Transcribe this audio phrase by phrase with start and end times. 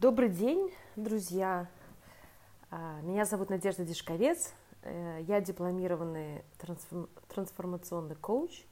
[0.00, 1.66] Добрый день, друзья.
[2.70, 4.54] А, меня зовут Надежда Дешковец.
[4.82, 6.44] Э, я дипломированный
[7.26, 8.62] трансформационный коуч.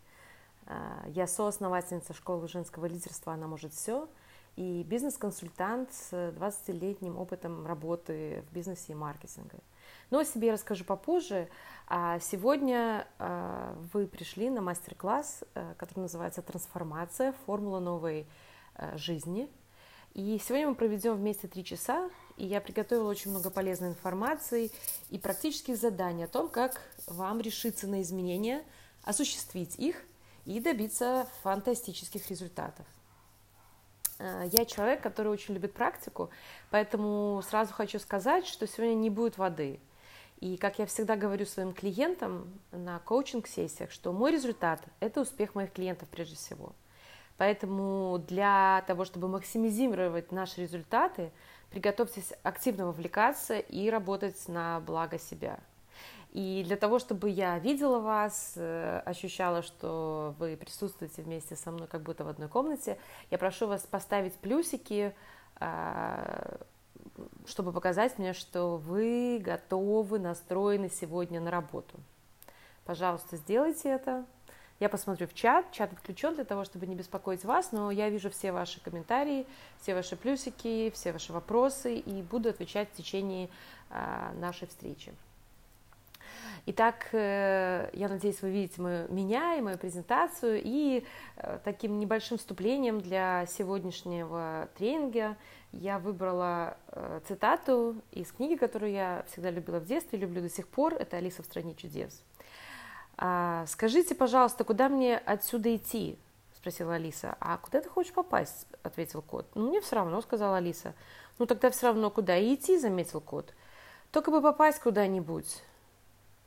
[0.66, 4.08] А, я соосновательница школы женского лидерства «Она может все»
[4.54, 9.58] и бизнес-консультант с 20-летним опытом работы в бизнесе и маркетинге.
[10.10, 11.48] Но о себе я расскажу попозже.
[11.88, 13.04] А сегодня
[13.92, 17.34] вы пришли на мастер-класс, э, который называется «Трансформация.
[17.46, 18.28] Формула новой
[18.76, 19.50] э, жизни»,
[20.16, 24.70] и сегодня мы проведем вместе три часа, и я приготовила очень много полезной информации
[25.10, 28.64] и практических заданий о том, как вам решиться на изменения,
[29.02, 30.02] осуществить их
[30.46, 32.86] и добиться фантастических результатов.
[34.18, 36.30] Э, я человек, который очень любит практику,
[36.70, 39.80] поэтому сразу хочу сказать, что сегодня не будет воды.
[40.40, 45.74] И как я всегда говорю своим клиентам на коучинг-сессиях, что мой результат– это успех моих
[45.74, 46.72] клиентов прежде всего–
[47.36, 51.30] Поэтому для того, чтобы максимизировать наши результаты,
[51.70, 55.58] приготовьтесь активно вовлекаться и работать на благо себя.
[56.32, 61.88] И для того, чтобы я видела вас, э, ощущала, что вы присутствуете вместе со мной
[61.88, 62.98] как будто в одной комнате,
[63.30, 65.14] я прошу вас поставить плюсики,
[65.58, 66.58] а,
[67.46, 71.98] чтобы показать мне, что вы готовы, настроены сегодня на работу.
[72.84, 74.26] Пожалуйста, сделайте это.
[74.78, 78.30] Я посмотрю в чат, чат отключен для того, чтобы не беспокоить вас, но я вижу
[78.30, 79.46] все ваши комментарии,
[79.80, 83.48] все ваши плюсики, все ваши вопросы и буду отвечать в течение
[83.88, 85.12] а, нашей встречи.
[86.66, 90.60] Итак, э, я надеюсь, вы видите мою, меня и мою презентацию.
[90.62, 91.04] И
[91.36, 95.36] э, таким небольшим вступлением для сегодняшнего тренинга
[95.70, 100.66] я выбрала э, цитату из книги, которую я всегда любила в детстве, люблю до сих
[100.66, 100.94] пор.
[100.94, 102.20] Это «Алиса в стране чудес».
[103.18, 106.18] А, скажите, пожалуйста, куда мне отсюда идти?
[106.54, 107.36] спросила Алиса.
[107.40, 108.66] А куда ты хочешь попасть?
[108.82, 109.46] ответил кот.
[109.54, 110.94] Ну, мне все равно, сказала Алиса.
[111.38, 113.54] Ну, тогда все равно куда идти, заметил кот.
[114.10, 115.62] Только бы попасть куда-нибудь,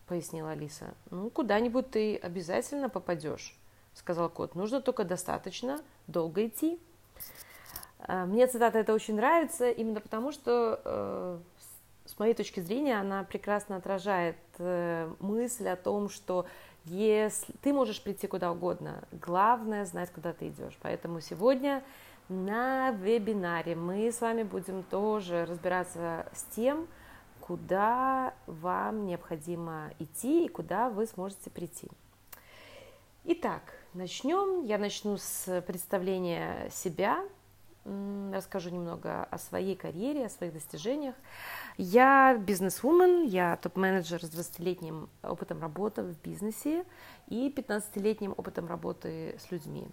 [0.07, 0.93] пояснила Алиса.
[1.09, 3.57] Ну, куда-нибудь ты обязательно попадешь,
[3.93, 4.55] сказал кот.
[4.55, 6.79] Нужно только достаточно долго идти.
[7.99, 11.39] А, мне цитата эта очень нравится, именно потому что э,
[12.09, 16.47] с моей точки зрения, она прекрасно отражает э, мысль о том, что
[16.85, 20.75] если ты можешь прийти куда угодно, главное знать, куда ты идешь.
[20.81, 21.83] Поэтому сегодня
[22.27, 26.87] на вебинаре мы с вами будем тоже разбираться с тем,
[27.41, 31.89] куда вам необходимо идти и куда вы сможете прийти.
[33.25, 33.61] Итак,
[33.93, 34.65] начнем.
[34.65, 37.23] Я начну с представления себя,
[37.85, 41.15] расскажу немного о своей карьере, о своих достижениях.
[41.77, 46.85] Я бизнес-вумен, я топ-менеджер с 20-летним опытом работы в бизнесе
[47.27, 49.87] и 15-летним опытом работы с людьми.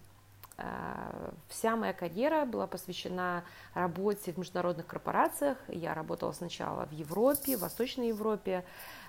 [0.58, 5.58] А, вся моя карьера была посвящена работе в международных корпорациях.
[5.68, 8.64] Я работала сначала в Европе, в Восточной Европе,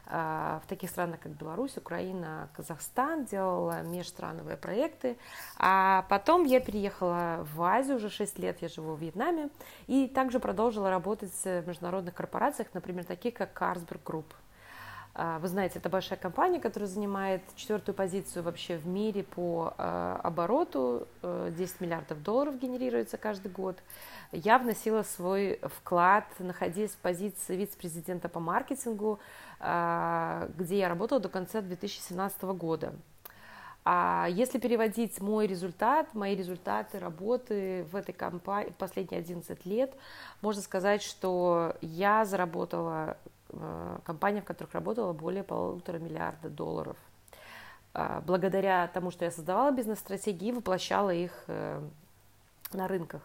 [0.10, 5.18] в таких странах, как Беларусь, Украина, Казахстан, делала межстрановые проекты.
[5.58, 9.50] А потом я переехала в Азию, уже 6 лет я живу в Вьетнаме,
[9.88, 14.26] и также продолжила работать в международных корпорациях, например, таких как Carlsberg Group.
[15.20, 20.20] А, вы знаете, это большая компания, которая занимает четвертую позицию вообще в мире по а,
[20.24, 21.08] обороту.
[21.24, 23.78] 10 э, миллиардов долларов генерируется каждый год
[24.32, 29.20] я вносила свой вклад, находясь в позиции вице-президента по маркетингу,
[29.60, 32.94] а, где я работала до конца 2017 года.
[33.90, 39.94] А если переводить мой результат, мои результаты работы в этой компании последние 11 лет,
[40.42, 43.16] можно сказать, что я заработала,
[44.04, 46.98] компания, в которых работала, более полутора миллиарда долларов.
[47.94, 51.82] А, благодаря тому, что я создавала бизнес-стратегии воплощала их э,
[52.74, 53.22] на рынках.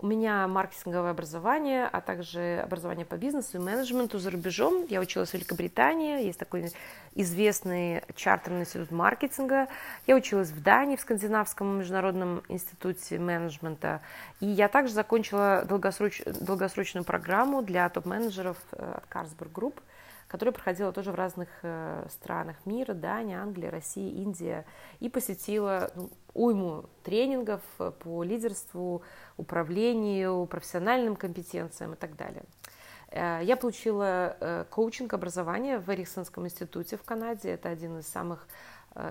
[0.00, 4.84] У меня маркетинговое образование, а также образование по бизнесу и менеджменту за рубежом.
[4.88, 6.70] Я училась в Великобритании, есть такой
[7.16, 9.66] известный чартерный институт маркетинга.
[10.06, 14.00] Я училась в Дании, в Скандинавском международном институте менеджмента.
[14.38, 16.22] И я также закончила долгосроч...
[16.26, 19.74] долгосрочную программу для топ-менеджеров э, от Carlsberg Group–
[20.28, 24.66] которая проходила тоже в разных э, странах мира, Дания, Англия, Россия, Индия,
[25.00, 29.02] и посетила ну, уйму тренингов э, по лидерству,
[29.38, 32.44] управлению, профессиональным компетенциям и так далее.
[33.10, 37.50] Э, я получила коучинг образования в Эриксонском институте в Канаде.
[37.50, 38.46] Это один из самых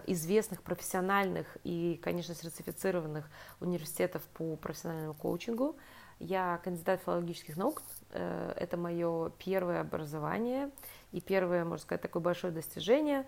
[0.06, 3.30] известных профессиональных и, конечно, сертифицированных
[3.62, 5.78] университетов по профессиональному коучингу.
[6.20, 7.84] Я кандидат филологических наук.
[8.12, 10.72] Это мое первое образование
[11.12, 13.26] и первое, можно сказать, такое большое достижение.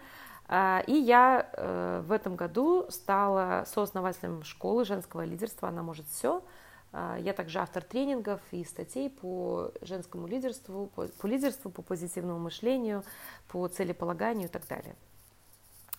[0.47, 6.43] А, и я э, в этом году стала сооснователем школы женского лидерства «Она может все»,
[6.91, 12.39] А, я также автор тренингов и статей по женскому лидерству, по, по лидерству, по позитивному
[12.39, 13.03] мышлению,
[13.47, 14.95] по целеполаганию и так далее.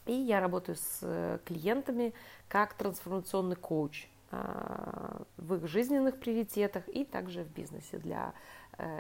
[0.07, 2.13] И я работаю с э, клиентами
[2.49, 8.33] как трансформационный коуч а, в их жизненных приоритетах и также в бизнесе для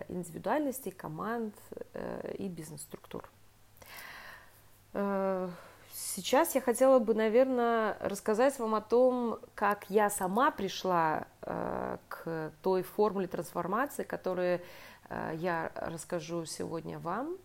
[0.08, 1.54] индивидуальностей, команд
[1.94, 3.28] э, и бизнес-структур.
[5.92, 12.52] Сейчас я хотела бы, наверное, рассказать вам о том, как я сама пришла э, к
[12.62, 14.60] той формуле трансформации, которую
[15.08, 17.36] э, я расскажу сегодня вам,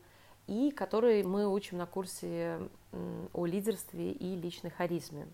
[0.47, 2.59] и которой мы учим на курсе
[2.91, 5.27] э, о лидерстве и личной харизме.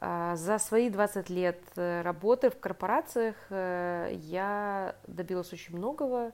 [0.00, 6.32] Э, за свои 20 лет э, работы в корпорациях э, я добилась очень многого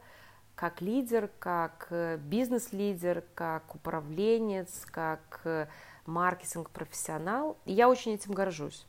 [0.55, 5.69] как лидер, как э, бизнес-лидер, как управленец, как
[6.07, 7.57] маркетинг-профессионал.
[7.65, 8.87] Я очень этим горжусь.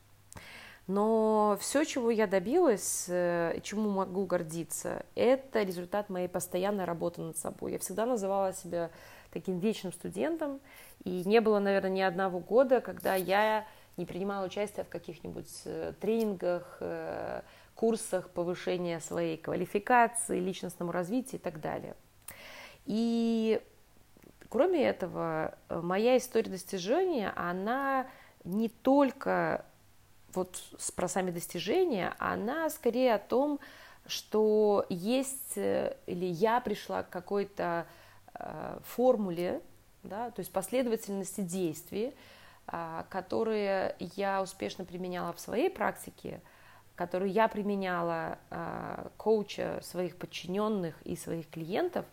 [0.88, 7.74] Но все, чего я добилась, чему могу гордиться, это результат моей постоянной работы над собой.
[7.74, 8.90] Я всегда называла себя
[9.32, 10.60] таким вечным студентом,
[11.04, 13.66] и не было, наверное, ни одного года, когда я
[14.02, 15.64] не принимала участие в каких-нибудь
[16.02, 16.82] тренингах,
[17.76, 21.96] курсах повышения своей квалификации, личностному развитию и так далее.
[22.86, 23.62] И
[24.50, 28.08] кроме этого, моя история достижения, она
[28.44, 29.66] не только
[30.34, 30.62] вот
[30.96, 33.60] про сами достижения, она скорее о том,
[34.08, 37.86] что есть или я пришла к какой-то
[38.34, 39.62] э, формуле,
[40.04, 42.41] да, то есть последовательности действий, э,
[43.10, 46.42] которые я успешно применяла в своей практике,
[46.96, 52.06] которую я применяла э, коуча своих подчиненных и своих клиентов,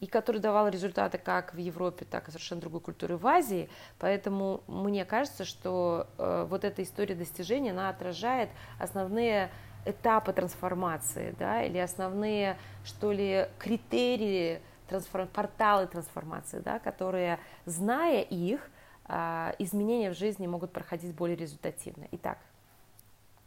[0.00, 3.70] и который давал результаты как в Европе, так и совершенно другой культуры в Азии.
[4.00, 8.50] Поэтому мне кажется, что э, вот эта история достижения, она отражает
[8.80, 9.50] основные
[9.84, 15.28] этапы трансформации, да, или основные, что ли, критерии, трансформ...
[15.28, 18.68] порталы трансформации, да, которые, зная их,
[19.08, 22.06] изменения в жизни могут проходить более результативно.
[22.12, 22.38] Итак,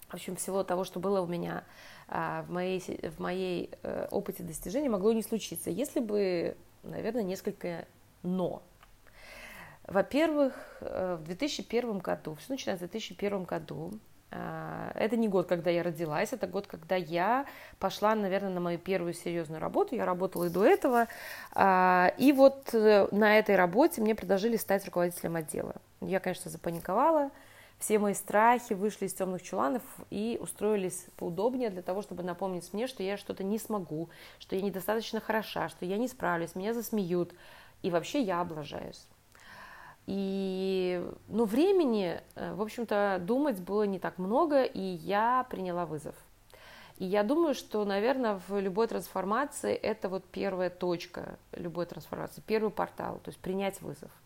[0.09, 1.63] в общем, всего того, что было у меня
[2.07, 7.85] а, в моей, в моей э, опыте достижения, могло не случиться, если бы, наверное, несколько
[8.21, 8.61] «но».
[9.87, 13.97] Во-первых, э, в 2001 году, все начинается в 2001 году, а,
[14.31, 17.45] это не год, когда я родилась, это год, когда я
[17.79, 19.95] пошла, наверное, на мою первую серьезную работу.
[19.95, 21.07] Я работала и до этого.
[21.53, 25.75] А, и вот э, на этой работе мне предложили стать руководителем отдела.
[26.01, 27.31] Я, конечно, запаниковала,
[27.79, 32.87] все мои страхи вышли из темных чуланов и устроились поудобнее для того, чтобы напомнить мне,
[32.87, 37.33] что я что-то не смогу, что я недостаточно хороша, что я не справлюсь, меня засмеют,
[37.81, 39.05] и вообще я облажаюсь.
[40.07, 46.15] И, ну, времени, э, в общем-то, думать было не так много, и я приняла вызов.
[46.97, 52.71] И я думаю, что, наверное, в любой трансформации это вот первая точка любой трансформации, первый
[52.71, 54.11] портал, то есть принять вызов–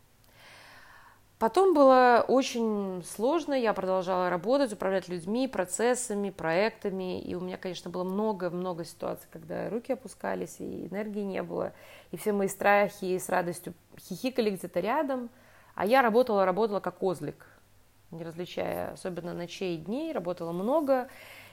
[1.39, 7.89] Потом было очень сложно, я продолжала работать, управлять людьми, процессами, проектами, и у меня, конечно,
[7.89, 11.71] было много-много ситуаций, когда руки опускались, и энергии не было,
[12.11, 15.29] и все мои страхи с радостью хихикали где-то рядом,
[15.75, 17.45] а я работала, работала как козлик,
[18.11, 21.09] не различая особенно ночей и дней, работала много,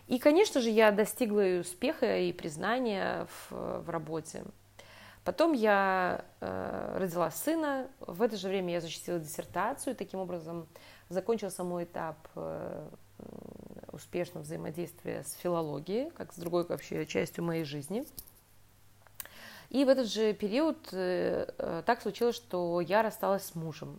[0.06, 4.44] и, конечно же, я достигла и успеха, и признания в, в работе.
[5.24, 10.68] Потом я э, родила сына, в это же время я защитила диссертацию, таким образом
[11.08, 12.88] закончился мой этап э,
[13.90, 18.06] успешного взаимодействия с филологией, как с другой вообще частью моей жизни.
[19.76, 23.98] И в этот же период э, э так случилось, что я рассталась с мужем.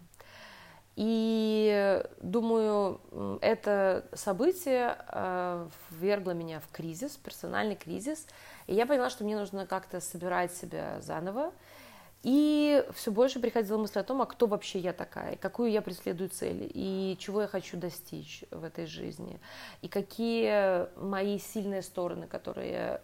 [0.96, 3.00] И думаю,
[3.42, 8.26] это событие э, ввергло меня в кризис, персональный кризис.
[8.66, 11.54] И я поняла, что мне нужно как-то собирать себя заново.
[12.24, 16.32] И все больше приходила мысль о том, а кто вообще я такая, какую я преследую
[16.32, 19.40] цель, и чего я хочу достичь в этой жизни,
[19.84, 23.02] и какие мои сильные стороны, которые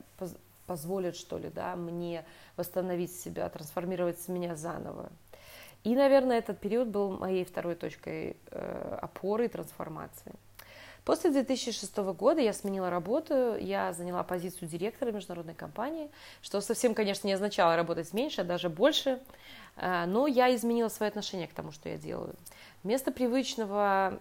[0.65, 5.11] позволят, что ли, да, мне восстановить себя, трансформировать меня заново.
[5.83, 10.33] И, наверное, этот период был моей второй точкой э, опоры и трансформации.
[11.05, 16.09] После 2006 года я сменила работу, я заняла позицию директора международной компании,
[16.41, 19.21] что совсем, конечно, не означало работать меньше, а даже больше,
[19.75, 22.35] э, но я изменила свое отношение к тому, что я делаю.
[22.83, 24.19] Вместо привычного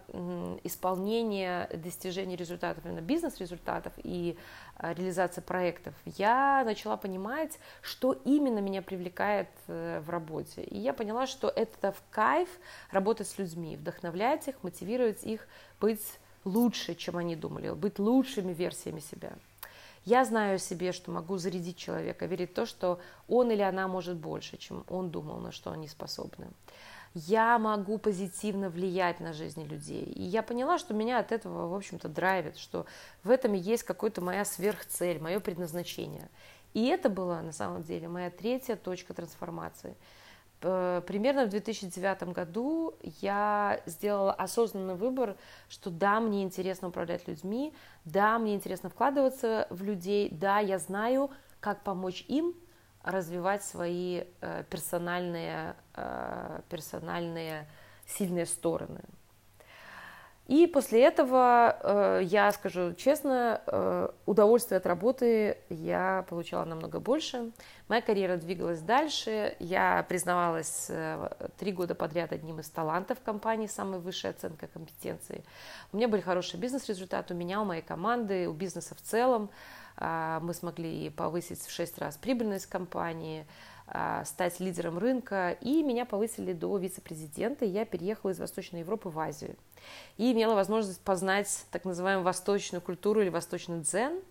[0.63, 4.37] исполнения достижения результатов, именно бизнес-результатов и
[4.77, 10.63] э, реализации проектов, я начала понимать, что именно меня привлекает э, в работе.
[10.63, 12.49] И я поняла, что это в кайф
[12.91, 15.47] работать с людьми, вдохновлять их, мотивировать их
[15.79, 19.33] быть лучше, чем они думали, быть лучшими версиями себя.
[20.05, 23.87] Я знаю о себе, что могу зарядить человека, верить в то, что он или она
[23.87, 26.47] может больше, чем он думал, на что они способны.
[27.13, 30.03] Я могу позитивно влиять на жизни людей.
[30.03, 32.85] И я поняла, что меня от этого, в общем-то, драйвит, что
[33.23, 36.27] в этом и есть какая-то моя сверхцель, мое предназначение.
[36.73, 39.95] И это была, на самом деле, моя третья точка трансформации–
[40.63, 45.35] примерно в 2009 году я сделала осознанный выбор,
[45.69, 47.73] что да, мне интересно управлять людьми,
[48.05, 52.55] да, мне интересно вкладываться в людей, да, я знаю, как помочь им
[53.03, 57.67] развивать свои э, персональные, э, персональные
[58.05, 59.01] сильные стороны.
[60.47, 67.51] И после этого, э, я скажу честно, э, удовольствие от работы я получала намного больше.
[67.87, 69.55] Моя карьера двигалась дальше.
[69.59, 75.45] Я признавалась э, три года подряд одним из талантов компании, самой высшей оценкой компетенции.
[75.93, 79.49] У меня были хорошие бизнес-результаты, у меня, у моей команды, у бизнеса в целом.
[79.95, 83.45] А, мы смогли повысить в шесть раз прибыльность компании,
[84.25, 89.55] стать лидером рынка, и меня повысили до вице-президента, я переехала из Восточной Европы в Азию.
[90.17, 94.21] И имела возможность познать так называемую восточную культуру или восточный дзен.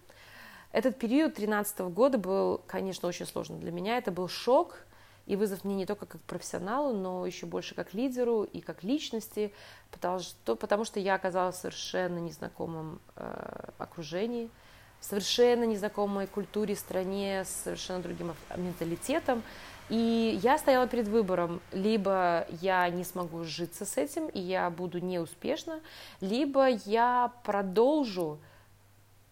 [0.73, 3.99] Этот период 2013 года был, конечно, очень сложный для меня.
[3.99, 4.79] Это был шок
[5.27, 9.53] и вызов мне не только как профессионалу, но еще больше как лидеру и как личности,
[9.91, 14.51] потому что, потому что я оказалась в совершенно незнакомом э, окружении–
[15.03, 19.43] совершенно незнакомой культуре, стране, с совершенно другим менталитетом.
[19.89, 25.01] И я стояла перед выбором, либо я не смогу сжиться с этим, и я буду
[25.01, 25.81] неуспешна,
[26.21, 28.41] либо я продолжу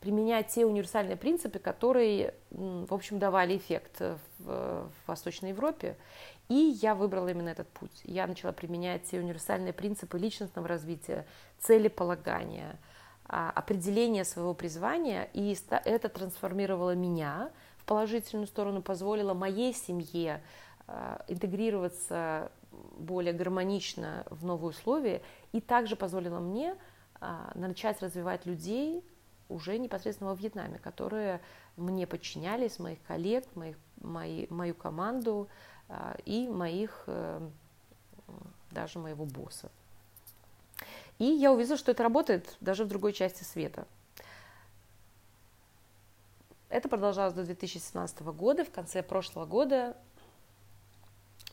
[0.01, 5.97] применять те универсальные принципы, которые, в общем, давали эффект в, в Восточной Европе.
[6.49, 8.01] И я выбрала именно этот путь.
[8.03, 11.27] Я начала применять те универсальные принципы личностного развития,
[11.59, 12.77] целеполагания–
[13.31, 20.43] определение своего призвания, и это трансформировало меня в положительную сторону, позволило моей семье
[20.89, 22.51] а, интегрироваться
[22.99, 25.23] более гармонично в новые условия,
[25.53, 26.75] и также позволило мне
[27.21, 29.05] а, начать развивать людей
[29.49, 31.41] уже непосредственно во Вьетнаме, которые
[31.77, 35.49] мне подчинялись, моих коллег, моих, мои, мою команду
[36.25, 37.49] и моих, э,
[38.71, 39.73] даже моего босса.
[41.21, 43.87] И я увидела, что это работает даже в другой части света.
[46.71, 48.65] Это продолжалось до 2017 года.
[48.65, 49.99] В конце прошлого года,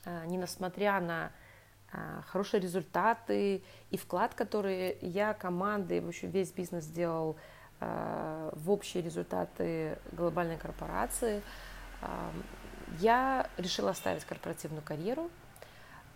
[0.06, 1.34] а, несмотря на
[1.92, 7.36] а, хорошие результаты и вклад, который я, команда и вообще весь бизнес сделал
[7.82, 11.44] а, в общие результаты глобальной корпорации,
[13.00, 15.30] я решила оставить корпоративную карьеру,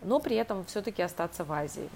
[0.00, 1.90] но при этом все-таки остаться в Азии.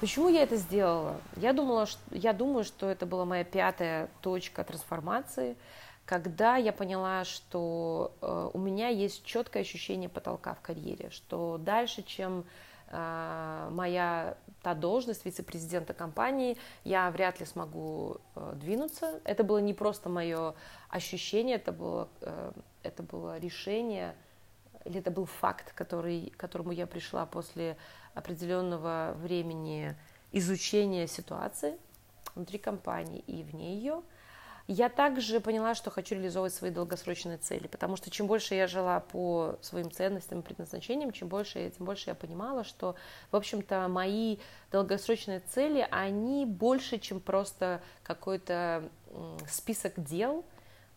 [0.00, 1.20] Почему я это сделала?
[1.36, 5.56] Я, думала, что, я думаю, что это была моя пятая точка трансформации,
[6.04, 12.02] когда я поняла, что э, у меня есть четкое ощущение потолка в карьере, что дальше,
[12.02, 12.44] чем
[12.88, 19.20] э, моя та должность вице-президента компании, я вряд ли смогу э, двинуться.
[19.24, 20.54] Это было не просто мое
[20.90, 24.14] ощущение, это было, э, это было решение,
[24.84, 27.76] или это был факт, который, к которому я пришла после
[28.16, 29.94] определенного времени
[30.32, 31.76] изучения ситуации
[32.34, 34.02] внутри компании и вне ее.
[34.68, 38.98] Я также поняла, что хочу реализовывать свои долгосрочные цели, потому что чем больше я жила
[38.98, 42.96] по своим ценностям и предназначениям, чем больше, тем больше я понимала, что,
[43.30, 44.38] в общем-то, мои
[44.72, 48.90] долгосрочные цели, они больше, чем просто какой-то
[49.48, 50.44] список дел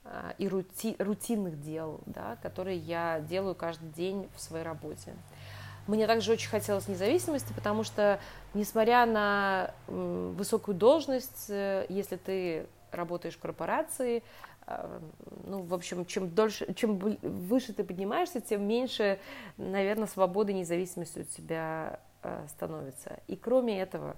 [0.03, 5.13] а, и рути, рутинных дел, да, которые я делаю каждый день в своей работе.
[5.89, 8.19] Мне также очень хотелось независимости, потому что,
[8.53, 14.21] несмотря на высокую должность, э, если ты работаешь в корпорации,
[14.67, 14.99] э,
[15.47, 19.17] ну, в общем, чем дольше, чем выше ты поднимаешься, тем меньше,
[19.57, 23.19] наверное, свободы и независимости у тебя э, становится.
[23.25, 24.15] И кроме этого,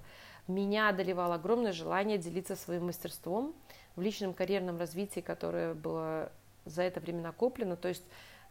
[0.48, 3.54] меня одолевало огромное желание делиться своим мастерством
[3.96, 6.30] в личном карьерном развитии, которое было
[6.66, 7.76] за это время накоплено.
[7.76, 8.04] То есть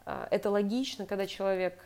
[0.06, 1.86] это логично, когда человек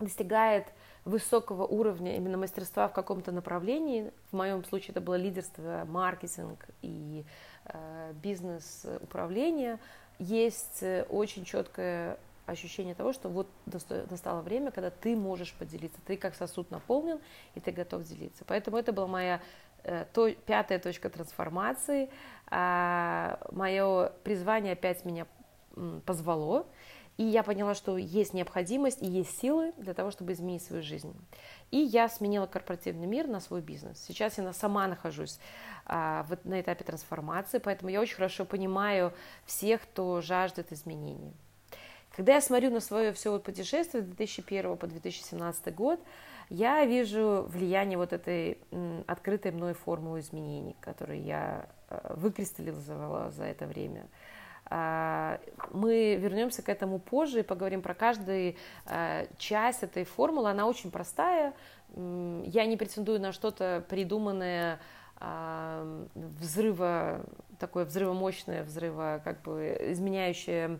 [0.00, 0.66] достигает
[1.04, 7.24] высокого уровня именно мастерства в каком-то направлении, в моем случае это было лидерство, маркетинг и
[7.64, 9.78] э, бизнес-управление,
[10.18, 13.48] есть э, очень четкое ощущение того, что вот
[14.10, 17.20] настало время, когда ты можешь поделиться, ты как сосуд наполнен,
[17.54, 18.44] и ты готов делиться.
[18.46, 19.40] Поэтому это была моя
[19.84, 22.10] э, то, пятая точка трансформации.
[22.50, 25.26] А, мое призвание опять меня
[26.06, 26.66] позвало,
[27.18, 31.12] И я поняла, что есть необходимость и есть силы для того, чтобы изменить свою жизнь.
[31.72, 33.98] И я сменила корпоративный мир на свой бизнес.
[34.06, 35.40] Сейчас я сама нахожусь
[35.84, 39.12] а, вот на этапе трансформации, поэтому я очень хорошо понимаю
[39.46, 41.34] всех, кто жаждет изменений.
[42.14, 46.00] Когда я смотрю на свое все вот путешествие с 2001 по 2017 год,
[46.50, 48.58] я вижу влияние вот этой
[49.08, 54.06] открытой мной формулы изменений, которую я а, выкристаллизовала за это время–
[54.70, 58.54] мы вернемся к этому позже и поговорим про каждую
[58.86, 60.50] а, часть этой формулы.
[60.50, 61.54] Она очень простая.
[61.96, 64.78] Я не претендую на что-то придуманное,
[65.16, 67.24] а, взрыва,
[67.58, 70.78] такое взрывомощное, взрыва, как бы изменяющее,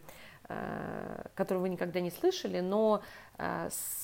[1.35, 3.02] которое вы никогда не слышали, но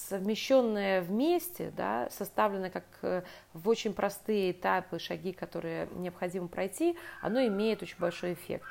[0.08, 3.22] совмещенное вместе, да, составленное как э,
[3.52, 8.66] в очень простые этапы, шаги, которые необходимо пройти, оно имеет очень большой эффект.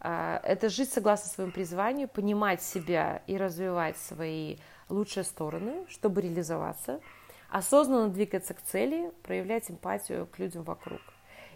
[0.00, 4.56] А, это жить согласно своему призванию, понимать себя и развивать свои
[4.88, 7.00] лучшие стороны, чтобы реализоваться,
[7.50, 11.00] осознанно двигаться к цели, проявлять эмпатию к людям вокруг.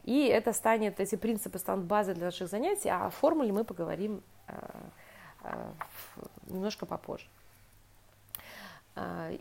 [0.03, 4.23] И это станет, эти принципы станут базой для наших занятий, а о формуле мы поговорим
[4.47, 4.71] а,
[5.43, 5.73] а,
[6.47, 7.27] немножко попозже.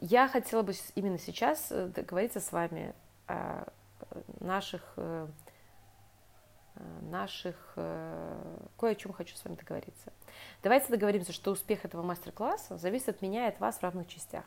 [0.01, 2.95] Я хотела бы именно сейчас э, договориться с вами
[3.27, 3.67] о
[4.39, 5.27] наших э,
[7.01, 7.73] наших...
[7.75, 10.11] Э, кое о чем хочу с вами договориться.
[10.61, 14.45] Давайте договоримся, что успех этого мастер-класса зависит от меня и от вас в равных частях.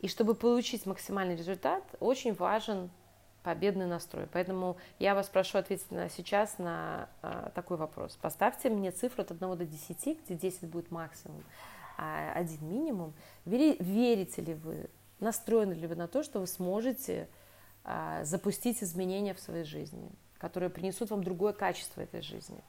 [0.00, 2.90] И чтобы получить максимальный результат, очень важен
[3.42, 4.26] победный настрой.
[4.32, 8.16] Поэтому я вас прошу ответить на, сейчас на а, такой вопрос.
[8.20, 11.42] Поставьте мне цифру от 1 до 10, где 10 будет максимум,
[11.96, 13.14] а 1 минимум.
[13.44, 17.28] Вери, верите ли вы, настроены ли вы на то, что вы сможете
[17.84, 20.10] а, запустить изменения в своей жизни?
[20.38, 22.60] Которые принесут вам другое качество этой жизни.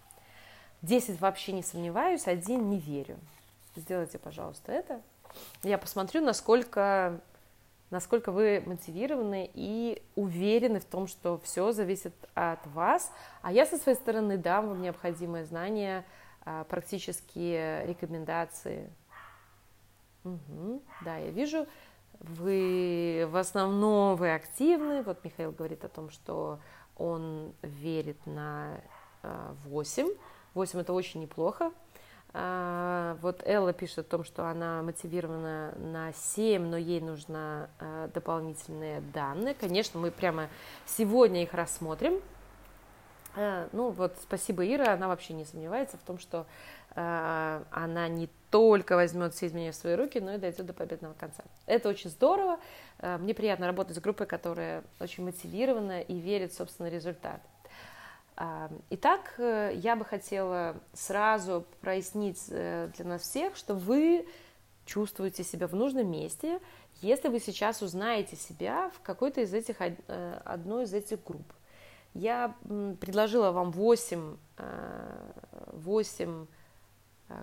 [0.81, 3.17] Десять вообще не сомневаюсь, один не верю.
[3.75, 5.01] Сделайте, пожалуйста, это.
[5.63, 7.19] Я посмотрю, насколько,
[7.91, 13.11] насколько вы мотивированы и уверены в том, что все зависит от вас.
[13.41, 16.05] А я со своей стороны дам вам необходимые знания,
[16.45, 18.89] а, практические рекомендации.
[20.23, 21.67] Угу, да, я вижу,
[22.19, 25.03] вы в основном вы активны.
[25.03, 26.59] Вот Михаил говорит о том, что
[26.99, 28.81] он верит на
[29.23, 30.07] 8.
[30.07, 30.09] А,
[30.53, 31.71] 8 это очень неплохо.
[32.31, 38.07] А, вот Элла пишет о том, что она мотивирована на 7, но ей нужны а,
[38.13, 39.55] дополнительные данные.
[39.55, 40.49] Конечно, мы прямо
[40.85, 42.21] сегодня их рассмотрим.
[43.71, 46.47] Ну вот, спасибо, Ира, она вообще не сомневается в том, что
[46.95, 51.43] она не только возьмет все изменения в свои руки, но и дойдет до победного конца.
[51.65, 52.59] Это очень здорово.
[52.99, 57.41] Э, мне приятно работать с группой, которая очень мотивирована и верит в собственный результат.
[58.35, 64.27] А, итак, э, я бы хотела сразу прояснить э, для нас всех, что вы
[64.85, 66.59] чувствуете себя в нужном месте,
[67.01, 69.77] если вы сейчас узнаете себя в какой-то из этих,
[70.43, 71.53] одной из этих групп.
[72.15, 72.55] Я
[72.99, 74.35] предложила вам 8,
[75.67, 76.47] 8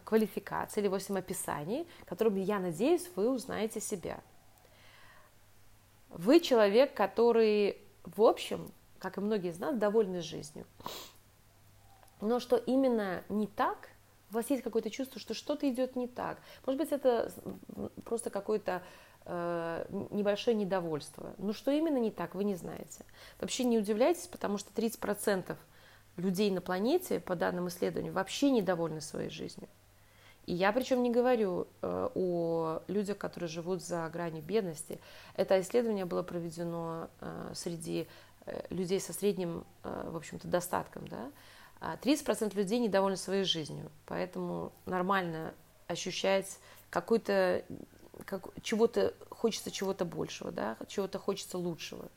[0.05, 4.21] квалификаций или 8 описаний, которыми, я надеюсь, вы узнаете себя.
[6.11, 10.67] Вы человек, который, в общем, как и многие из нас, довольны жизнью.
[12.21, 13.91] Но что именно не так,
[14.31, 16.39] у вас есть какое-то чувство, что что-то идет не так.
[16.65, 17.31] Может быть, это
[18.05, 18.83] просто какое-то
[19.25, 21.35] э, небольшое недовольство.
[21.39, 23.05] Но что именно не так, вы не знаете.
[23.41, 25.57] Вообще не удивляйтесь, потому что 30%
[26.17, 29.69] людей на планете, по данным исследований, вообще недовольны своей жизнью.
[30.47, 35.01] И я причем не говорю э, о людях, которые живут за гранью бедности.
[35.35, 38.07] Это исследование было проведено э, среди
[38.47, 41.09] э, людей со средним, э, в общем-то, достатком.
[41.09, 41.31] Да?
[41.81, 45.53] 30% а людей недовольны своей жизнью, поэтому нормально
[45.89, 46.59] ощущать
[46.91, 47.63] какой-то,
[48.25, 50.77] как, чего-то, хочется чего-то большего, да?
[50.89, 52.09] чего-то хочется лучшего.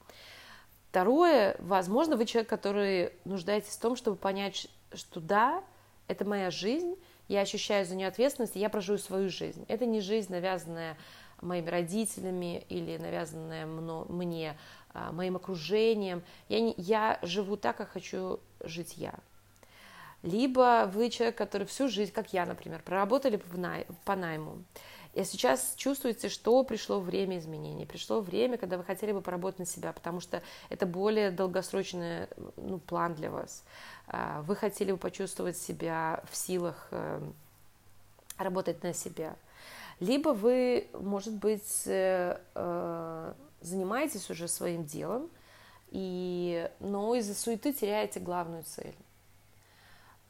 [0.90, 5.64] Второе, возможно, вы человек, который нуждаетесь в том, чтобы понять, что да,
[6.08, 6.96] это моя жизнь,
[7.28, 9.64] я ощущаю за нее ответственность, и я проживу свою жизнь.
[9.68, 10.98] Это не жизнь, навязанная
[11.42, 14.58] моими родителями или навязанная мне,
[14.92, 16.24] а, моим окружением.
[16.50, 19.14] Я, не, я живу так, как хочу жить я.
[20.24, 24.64] Либо вы человек, который всю жизнь, как я, например, проработали по, най, по найму,
[25.14, 29.66] и сейчас чувствуете, что пришло время изменений, пришло время, когда вы хотели бы поработать на
[29.66, 33.64] себя, потому что это более долгосрочный ну, план для вас.
[34.08, 37.22] А, вы хотели бы почувствовать себя в силах э,
[38.38, 39.36] работать на себя.
[40.00, 45.30] Либо вы, может быть, э, э, занимаетесь уже своим делом,
[45.92, 48.96] и, но из-за суеты теряете главную цель.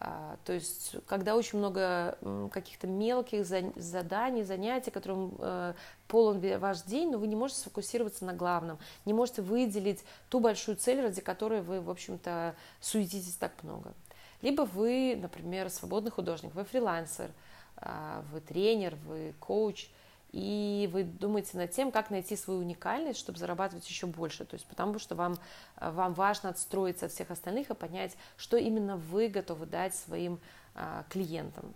[0.01, 2.17] А, то есть, когда очень много
[2.53, 5.73] каких-то мелких заданий, занятий, которым э,
[6.07, 10.77] полон ваш день, но вы не можете сфокусироваться на главном, не можете выделить ту большую
[10.77, 13.93] цель, ради которой вы, в общем-то, суетитесь так много.
[14.41, 17.31] Либо вы, например, свободный художник, вы фрилансер,
[17.75, 19.89] а, вы тренер, вы коуч,
[20.31, 24.45] и вы думаете над тем, как найти свою уникальность, чтобы зарабатывать еще больше.
[24.45, 25.35] То есть потому что вам,
[25.77, 30.39] э, вам важно отстроиться от всех остальных и понять, что именно вы готовы дать своим
[30.75, 31.73] а, клиентам.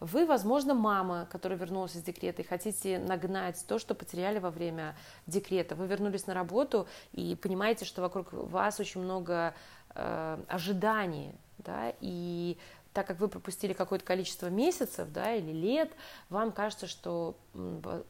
[0.00, 4.96] Вы, возможно, мама, которая вернулась из декрета и хотите нагнать то, что потеряли во время
[5.28, 5.76] декрета.
[5.76, 9.54] Вы вернулись на работу и понимаете, что вокруг вас очень много
[9.94, 12.58] э, ожиданий, да, и
[12.92, 15.90] так как вы пропустили какое-то количество месяцев да, или лет,
[16.28, 17.36] вам кажется, что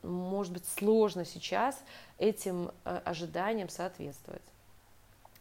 [0.02, 1.80] может быть сложно сейчас
[2.18, 4.42] этим э, ожиданиям соответствовать.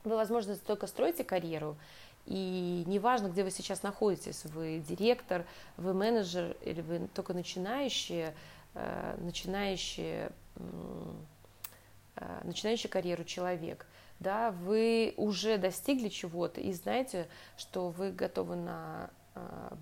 [0.03, 1.77] Вы, возможно, только строите карьеру,
[2.25, 5.45] и неважно, где вы сейчас находитесь, вы директор,
[5.77, 8.35] вы менеджер или вы только начинающие,
[8.75, 10.31] э, начинающие,
[12.15, 13.87] э, начинающий карьеру человек,
[14.19, 17.27] да, вы уже достигли чего-то и знаете,
[17.57, 19.09] что вы готовы на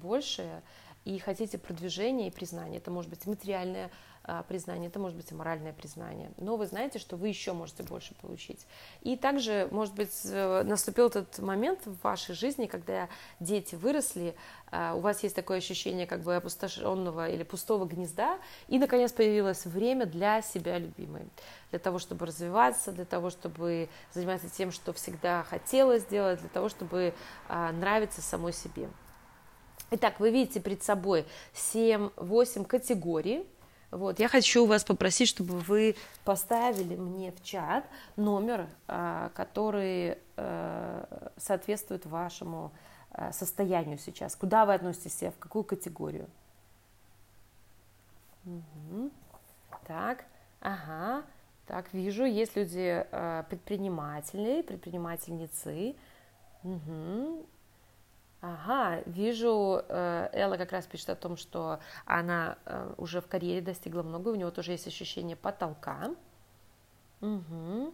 [0.01, 0.61] большее
[1.05, 2.77] и хотите продвижения и признания.
[2.77, 3.89] Это может быть материальное
[4.23, 6.31] а, признание, это может быть моральное признание.
[6.37, 8.67] Но вы знаете, что вы еще можете больше получить.
[9.01, 13.07] И также, может быть, э, наступил этот момент в вашей жизни, когда
[13.39, 14.35] дети выросли,
[14.71, 20.05] у вас есть такое ощущение как бы опустошенного или пустого гнезда, и, наконец, появилось время
[20.05, 21.23] для себя любимой,
[21.71, 26.69] для того, чтобы развиваться, для того, чтобы заниматься тем, что всегда хотела сделать, для того,
[26.69, 27.15] чтобы
[27.47, 28.89] нравиться самой себе.
[29.91, 33.47] Итак, вы видите перед собой 7-8 категорий.
[33.89, 41.05] Вот, я хочу вас попросить, чтобы вы поставили мне в чат номер, а, который э,
[41.37, 42.71] соответствует вашему
[43.13, 44.35] э, состоянию сейчас.
[44.35, 46.27] Куда вы относитесь себя, в какую категорию?
[48.45, 49.09] Угу.
[49.87, 50.25] Так,
[50.61, 51.23] ага,
[51.65, 55.95] так, вижу, есть люди э, предпринимательные, предпринимательницы.
[56.63, 57.45] Угу.
[58.41, 63.59] Ага, вижу, э, Элла как раз пишет о том, что она э, уже в карьере
[63.59, 66.11] достигла много, у него тоже есть ощущение потолка.
[67.19, 67.93] Угу.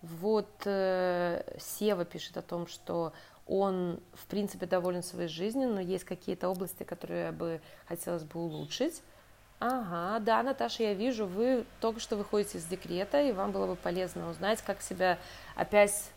[0.00, 3.12] Вот э, Сева пишет о том, что
[3.46, 9.02] он, в принципе, доволен своей жизнью, но есть какие-то области, которые бы хотелось бы улучшить.
[9.60, 13.76] Ага, да, Наташа, я вижу, вы только что выходите из декрета, и вам было бы
[13.76, 15.18] полезно узнать, как себя
[15.54, 16.10] опять,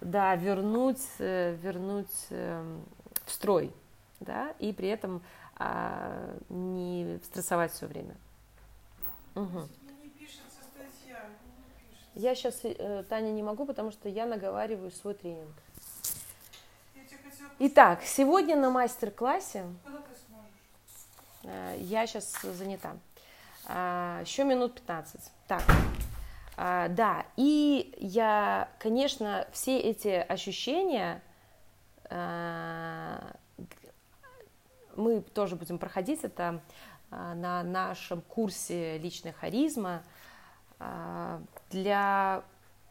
[0.00, 2.82] да, вернуть, вернуть эм,
[3.28, 3.72] в строй,
[4.20, 5.22] да, и при этом
[5.56, 8.16] а, не стрессовать все время.
[9.34, 9.68] Угу.
[12.14, 15.54] Я сейчас, э, Таня, не могу, потому что я наговариваю свой тренинг.
[17.60, 19.66] Итак, сегодня на мастер-классе
[21.44, 22.96] э, я сейчас занята.
[23.66, 25.30] А, еще минут 15.
[25.46, 25.62] Так,
[26.56, 31.22] а, да, и я, конечно, все эти ощущения
[34.98, 36.60] мы тоже будем проходить это
[37.10, 40.02] э, на нашем курсе личная харизма.
[40.80, 41.40] Э,
[41.70, 42.42] для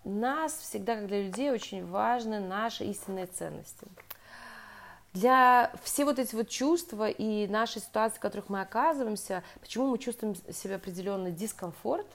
[0.04, 3.86] нас всегда, как для людей, очень важны наши истинные ценности.
[5.14, 9.98] Для все вот эти вот чувства и наши ситуации, в которых мы оказываемся, почему мы
[9.98, 12.08] чувствуем себе определенный дискомфорт?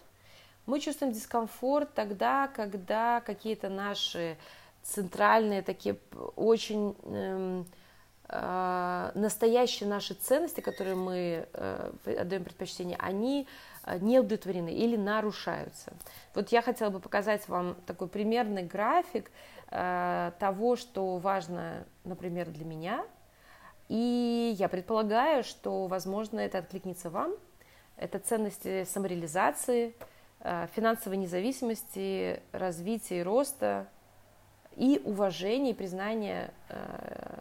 [0.66, 4.36] Мы чувствуем дискомфорт тогда, когда какие-то наши
[4.82, 5.96] центральные такие
[6.36, 7.64] очень э,
[8.28, 13.46] э, настоящие наши ценности, которые мы э, отдаем предпочтение, они
[13.84, 15.92] э, не удовлетворены или нарушаются.
[16.34, 19.30] Вот я хотела бы показать вам такой примерный график
[19.70, 23.04] э, того, что важно, например, для меня.
[23.88, 27.34] И я предполагаю, что, возможно, это откликнется вам.
[27.96, 29.94] Это ценности самореализации,
[30.40, 33.86] э, финансовой независимости, развития и роста,
[34.76, 37.38] и уважение, и признание, э,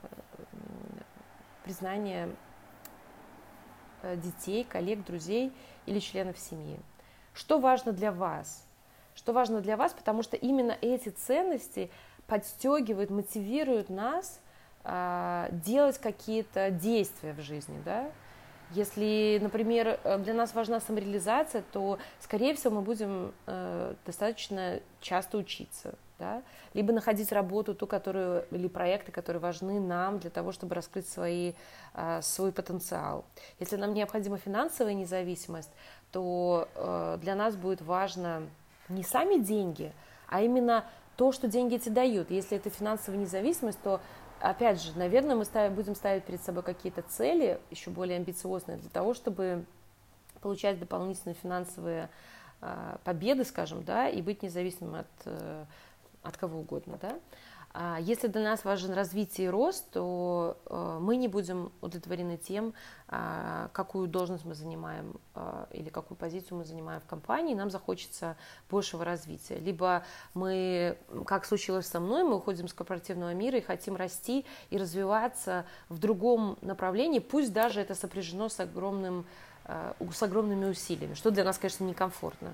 [1.64, 2.30] признание
[4.02, 5.52] э, детей, коллег, друзей
[5.86, 6.78] или членов семьи.
[7.34, 8.66] Что важно для вас?
[9.16, 11.90] Что важно для вас, потому что именно эти ценности
[12.28, 14.40] подстегивают, мотивируют нас
[14.84, 18.12] э, делать какие-то действия в жизни, да?
[18.72, 23.34] Если, например, для нас важна самореализация, то, скорее всего, мы будем
[24.06, 30.30] достаточно часто учиться, да, либо находить работу, ту, которую, или проекты, которые важны нам для
[30.30, 31.54] того, чтобы раскрыть свои,
[31.94, 33.26] а, свой потенциал.
[33.60, 35.72] Если нам необходима финансовая независимость,
[36.12, 38.44] то э, для нас будет важно
[38.90, 39.94] не сами деньги,
[40.28, 42.30] а именно то, что деньги эти дают.
[42.32, 44.02] Если это финансовая независимость, то
[44.40, 48.90] опять же, наверное, мы ставим, будем ставить перед собой какие-то цели, еще более амбициозные, для
[48.90, 49.66] того, чтобы
[50.42, 52.10] получать дополнительные финансовые
[52.62, 55.66] э, победы, скажем, да, и быть независимым от, э,
[56.24, 57.20] от кого угодно, да.
[57.74, 62.74] А если для нас важен развитие и рост, то э, мы не будем удовлетворены тем,
[63.08, 68.36] а, какую должность мы занимаем а, или какую позицию мы занимаем в компании, нам захочется
[68.70, 69.58] большего развития.
[69.58, 70.04] Либо
[70.34, 75.66] мы, как случилось со мной, мы уходим из корпоративного мира и хотим расти и развиваться
[75.88, 79.26] в другом направлении, пусть даже это сопряжено с, огромным,
[79.66, 82.54] с огромными усилиями, что для нас, конечно, некомфортно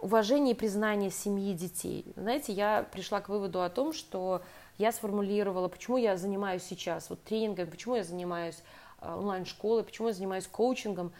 [0.00, 2.12] уважение и признание семьи детей.
[2.16, 4.42] Знаете, я пришла к выводу о том, что
[4.78, 8.62] я сформулировала, почему я занимаюсь сейчас вот тренингом, почему я занимаюсь
[9.00, 11.12] а, онлайн-школой, почему я занимаюсь коучингом,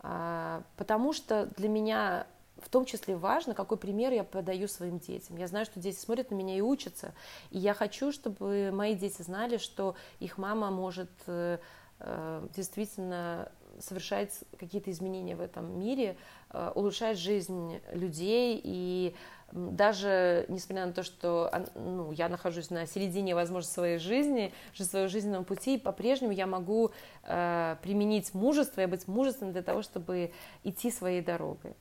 [0.00, 2.26] а, потому что для меня
[2.60, 5.36] в том числе важно, какой пример я подаю своим детям.
[5.36, 7.14] Я знаю, что дети смотрят на меня и учатся,
[7.50, 11.58] и я хочу, чтобы мои дети знали, что их мама может э,
[12.00, 16.16] э, действительно совершать какие-то изменения в этом мире,
[16.50, 19.14] э, улучшать жизнь людей и
[19.52, 25.42] даже несмотря на то, что ну, я нахожусь на середине, возможно, своей жизни, своего жизненного
[25.42, 26.90] пути, по-прежнему я могу
[27.22, 30.32] э, применить мужество и быть мужественным для того, чтобы
[30.64, 31.74] идти своей дорогой.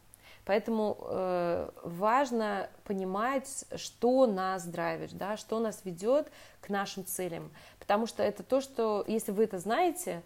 [0.48, 6.32] Поэтому э, важно понимать, что нас драйвит, да, что нас ведет
[6.62, 7.52] к нашим целям.
[7.80, 10.24] Потому что это то, что, если вы это знаете,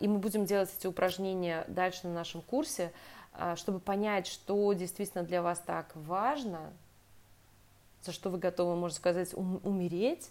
[0.00, 2.92] и мы будем делать эти упражнения дальше на нашем курсе,
[3.32, 6.72] а, чтобы понять, что действительно для вас так важно,
[8.02, 10.30] за что вы готовы, можно сказать, умереть,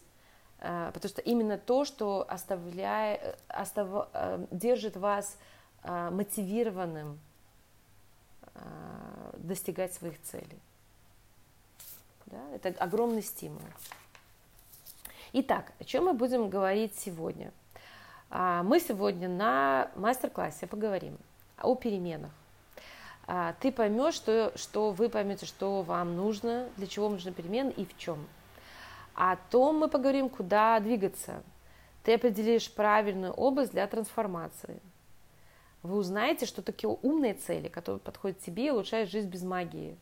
[0.59, 4.09] а, потому что именно то, что оставляет, остав,
[4.51, 5.37] держит вас
[5.83, 7.19] мотивированным
[9.33, 10.59] достигать своих целей.
[12.25, 12.41] Да?
[12.55, 13.61] Это огромный стимул.
[15.33, 17.64] Итак, о чем мы будем говорить сегодня– а,
[18.29, 21.17] мы сегодня на мастер-классе поговорим
[21.57, 22.31] о переменах.
[23.27, 27.85] А, ты поймешь, что, что вы поймете, что вам нужно, для чего нужны перемены и
[27.85, 28.27] в чем.
[29.15, 31.41] О том мы поговорим, куда двигаться.
[32.03, 34.79] Ты определишь правильную область для трансформации.
[35.81, 39.97] Вы узнаете, что такие умные цели, которые подходят тебе и улучшают жизнь без магии.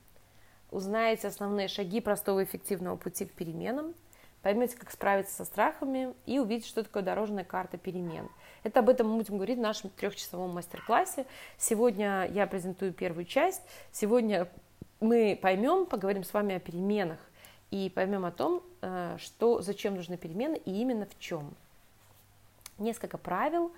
[0.72, 3.94] Узнаете основные шаги простого и эффективного пути к переменам–
[4.44, 8.30] поймете, как справиться со страхами и увидите, что такое дорожная карта перемен.
[8.64, 11.26] Это об этом мы будем говорить в нашем трехчасовом мастер-классе.
[11.58, 13.62] Сегодня я презентую первую часть.
[13.92, 14.50] Сегодня
[15.00, 17.20] мы поймем, поговорим с вами о переменах
[17.72, 21.56] и поймем о том, э, что, зачем нужны перемены и именно в чем.
[22.78, 23.72] Несколько правил.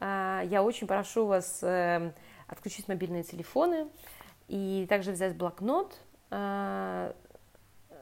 [0.00, 2.12] Э, я очень прошу вас э,
[2.46, 3.88] отключить мобильные телефоны
[4.48, 5.98] и также взять блокнот,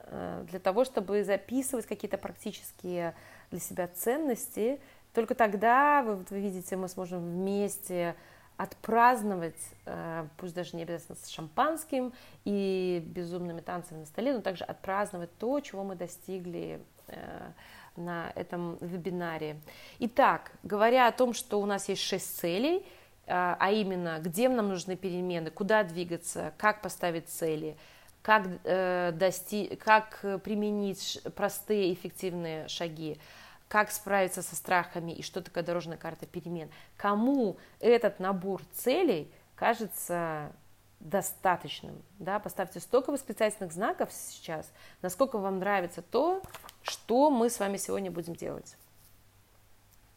[0.09, 3.15] для того, чтобы записывать какие-то практические
[3.51, 4.79] для себя ценности.
[5.13, 8.15] Только тогда, вы, вы видите, мы сможем вместе
[8.57, 12.11] отпраздновать, э, пусть даже не обязательно с шампанским
[12.43, 17.51] и безумными танцами на столе, но также отпраздновать то, чего мы достигли э,
[17.95, 19.61] на этом вебинаре.
[19.99, 22.85] Итак, говоря о том, что у нас есть шесть целей,
[23.31, 27.77] а именно, где нам нужны перемены, куда двигаться, как поставить цели–
[28.29, 29.75] как, э, дости...
[29.77, 33.17] как применить простые эффективные шаги,
[33.67, 36.69] как справиться со страхами и что такое дорожная карта перемен.
[36.95, 40.51] Кому этот набор целей кажется
[40.99, 46.43] достаточным, да, поставьте столько восклицательных знаков сейчас, насколько вам нравится то,
[46.83, 48.75] что мы с вами сегодня будем делать.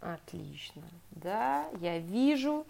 [0.02, 2.66] Отлично, да, я вижу,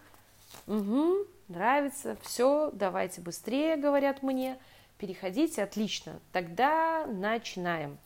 [0.68, 4.56] угу, нравится, все, давайте быстрее, говорят мне,
[5.02, 6.20] переходите, отлично.
[6.30, 7.98] Тогда начинаем.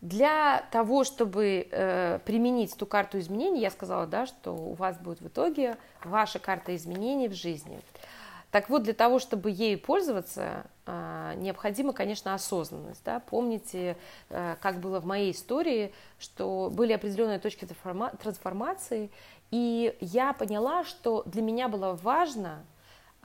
[0.00, 5.20] Для того, чтобы э, применить ту карту изменений, я сказала, да, что у вас будет
[5.20, 7.80] в итоге ваша карта изменений в жизни.
[8.52, 13.02] Так вот, для того, чтобы ею пользоваться, э, необходима, конечно, осознанность.
[13.04, 13.18] Да?
[13.18, 13.96] Помните,
[14.30, 17.66] э, как было в моей истории, что были определенные точки
[18.22, 19.10] трансформации,
[19.50, 22.64] и я поняла, что для меня было важно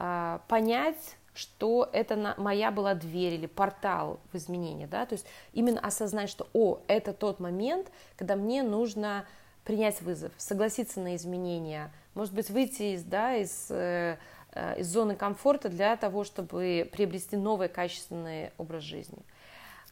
[0.00, 5.80] э, понять, что это моя была дверь или портал в изменение, да, то есть именно
[5.80, 9.26] осознать, что, о, это тот момент, когда мне нужно
[9.64, 14.18] принять вызов, согласиться на изменения, может быть, выйти из, да, из, э,
[14.52, 19.18] э, из зоны комфорта для того, чтобы приобрести новый качественный образ жизни.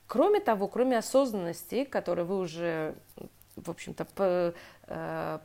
[0.06, 2.94] Кроме того, кроме осознанности, которую вы уже
[3.64, 4.54] в общем-то,
[4.86, 5.38] э,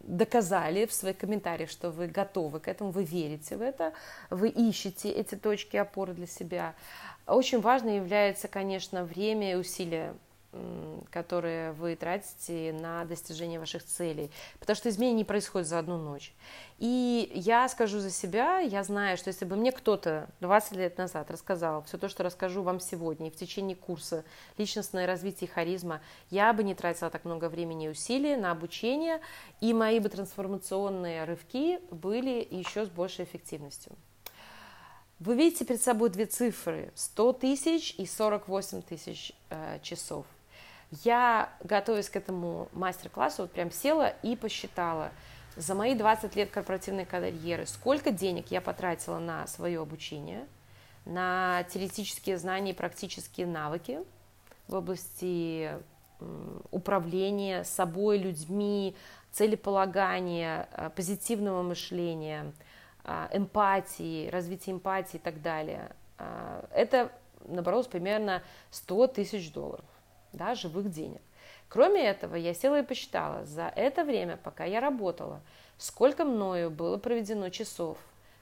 [0.00, 3.92] доказали в своих комментариях, что вы готовы к этому, вы верите в это,
[4.30, 6.74] вы ищете эти точки опоры для себя.
[7.26, 10.14] Очень важно является, конечно, время и усилия
[11.10, 16.34] которые вы тратите на достижение ваших целей, потому что изменения не происходят за одну ночь.
[16.78, 21.30] И я скажу за себя, я знаю, что если бы мне кто-то 20 лет назад
[21.30, 24.24] рассказал все то, что расскажу вам сегодня и в течение курса
[24.58, 29.20] личностное развитие и харизма, я бы не тратила так много времени и усилий на обучение,
[29.60, 33.92] и мои бы трансформационные рывки были еще с большей эффективностью.
[35.20, 40.26] Вы видите перед собой две цифры– 100 тысяч и 48 тысяч э, часов.
[41.02, 45.10] Я, готовясь к этому мастер-классу, вот прям села и посчитала
[45.56, 50.46] за мои 20 лет корпоративной карьеры, сколько денег я потратила на свое обучение,
[51.04, 54.00] на теоретические знания и практические навыки
[54.68, 55.70] в области
[56.70, 58.96] управления собой, людьми,
[59.32, 62.52] целеполагания, э, позитивного мышления,
[63.04, 65.90] э, эмпатии, развития эмпатии и так далее.
[66.18, 67.12] Э, это
[67.46, 69.84] набралось примерно 100 тысяч долларов
[70.34, 71.20] да, живых денег.
[71.68, 75.40] Кроме этого, я села и посчитала, за это время, пока я работала,
[75.78, 77.98] сколько мною было проведено часов,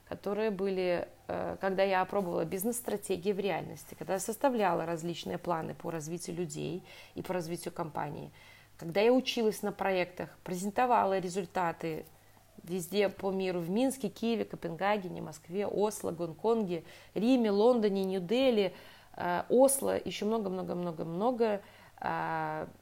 [0.08, 5.90] которые были, э, когда я опробовала бизнес-стратегии в реальности, когда я составляла различные планы по
[5.90, 6.82] развитию людей
[7.14, 8.30] и по развитию компании,
[8.76, 12.04] когда я училась на проектах, презентовала результаты
[12.62, 18.74] везде по миру, в Минске, Киеве, Копенгагене, Москве, Осло, Гонконге, Риме, Лондоне, Нью-Дели,
[19.16, 21.62] э, Осло, еще много-много-много-много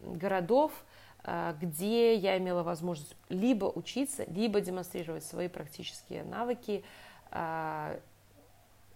[0.00, 0.72] городов,
[1.22, 6.85] а, где я имела возможность либо учиться, либо демонстрировать свои практические навыки.
[7.30, 7.98] А,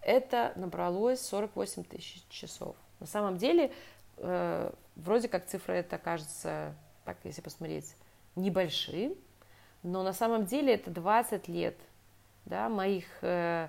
[0.01, 2.77] это набралось 48 тысяч часов.
[3.01, 3.73] На самом деле,
[4.19, 7.97] э, вроде как цифры это кажется, так если посмотреть,
[8.37, 9.15] небольшие,
[9.83, 11.77] но на самом деле это 20 лет
[12.45, 13.69] да, моих э,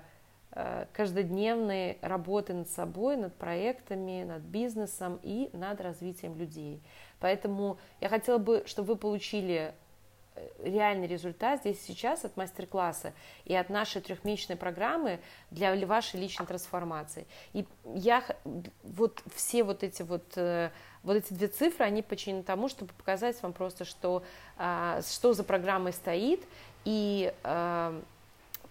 [0.92, 6.82] каждодневной работы над собой, над проектами, над бизнесом и над развитием людей.
[7.20, 9.74] Поэтому я хотела бы, чтобы вы получили
[10.34, 13.12] э, реальный результат здесь сейчас от мастер-класса
[13.44, 17.26] и от нашей трехмесячной программы для вашей личной трансформации.
[17.52, 18.24] И я
[18.82, 20.70] вот все вот эти вот э,
[21.02, 24.24] вот эти две цифры, они подчинены тому, чтобы показать вам просто, что,
[24.56, 26.42] а, что за программой стоит,
[26.84, 27.32] и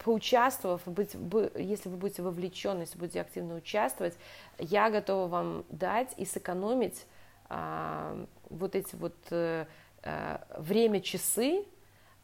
[0.05, 1.15] поучаствовав, быть,
[1.55, 4.13] если вы будете вовлечены, если будете активно участвовать,
[4.59, 7.07] я готова вам дать и сэкономить
[7.49, 8.15] а,
[8.51, 9.65] вот эти вот а,
[10.59, 11.65] время, часы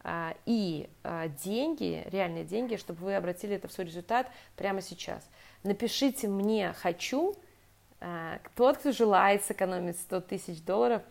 [0.03, 5.27] а, и а, деньги, реальные деньги, чтобы вы обратили это в свой результат прямо сейчас.
[5.63, 7.35] Напишите мне «хочу»,
[7.99, 11.01] а, тот, кто желает сэкономить 100 тысяч долларов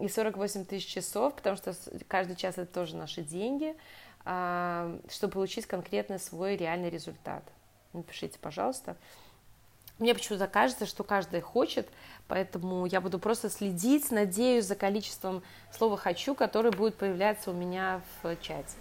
[0.00, 1.74] и 48 тысяч часов, потому что
[2.08, 3.76] каждый час это тоже наши деньги–
[4.24, 7.44] чтобы получить конкретный свой реальный результат.
[7.92, 8.96] Напишите, пожалуйста.
[9.98, 11.88] Мне почему-то кажется, что каждый хочет,
[12.26, 18.00] поэтому я буду просто следить, надеюсь, за количеством слова «хочу», которое будет появляться у меня
[18.22, 18.76] в чате.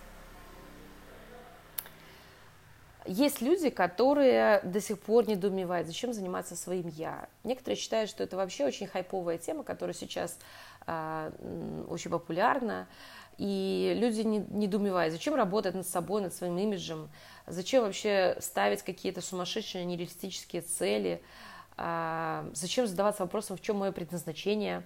[3.06, 7.28] Есть люди, которые до сих пор недоумевают, зачем заниматься своим «я».
[7.44, 10.40] Некоторые считают, что это вообще очень хайповая тема, которая сейчас
[10.88, 12.88] э, очень популярна.
[13.38, 17.10] И люди не, недоумевают, зачем работать над собой, над своим имиджем,
[17.48, 21.22] зачем вообще ставить какие-то сумасшедшие нереалистические цели,
[21.76, 24.84] а, зачем задаваться вопросом, в чем мое предназначение.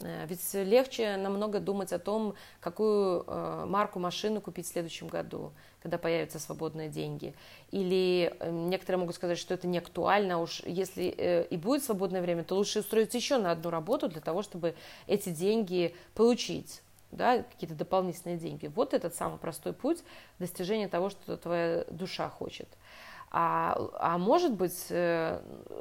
[0.00, 5.52] Э, ведь легче намного думать о том, какую э, марку машины купить в следующем году,
[5.82, 7.34] когда появятся свободные деньги.
[7.70, 12.22] Или э, некоторые могут сказать, что это не актуально, а уж если и будет свободное
[12.22, 14.74] время, то лучше устроиться еще на одну работу для того, чтобы
[15.06, 18.66] эти деньги получить да, какие-то дополнительные деньги.
[18.66, 20.02] Вот этот самый простой путь
[20.38, 22.68] достижения того, что твоя душа хочет.
[23.30, 25.40] А, а может быть, э,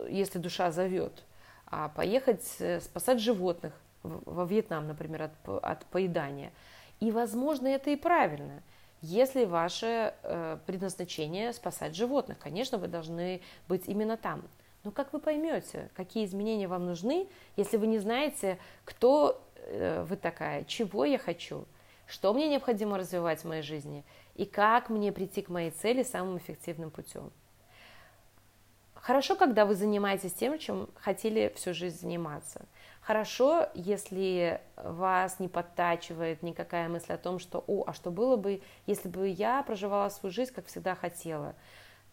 [0.09, 1.23] если душа зовет,
[1.65, 6.51] а поехать э, спасать животных во Вьетнам, например, от, от поедания.
[6.99, 8.63] И, возможно, это и правильно.
[9.01, 14.43] Если ваше э, предназначение спасать животных, конечно, вы должны быть именно там.
[14.83, 20.63] Но как вы поймете, какие изменения вам нужны, если вы не знаете, кто вы такая,
[20.65, 21.65] чего я хочу,
[22.07, 24.03] что мне необходимо развивать в моей жизни
[24.35, 27.31] и как мне прийти к моей цели самым эффективным путем.
[29.07, 32.65] Хорошо, когда вы занимаетесь тем, чем хотели всю жизнь заниматься.
[32.99, 38.61] Хорошо, если вас не подтачивает никакая мысль о том, что, о, а что было бы,
[38.85, 41.55] если бы я проживала свою жизнь, как всегда хотела.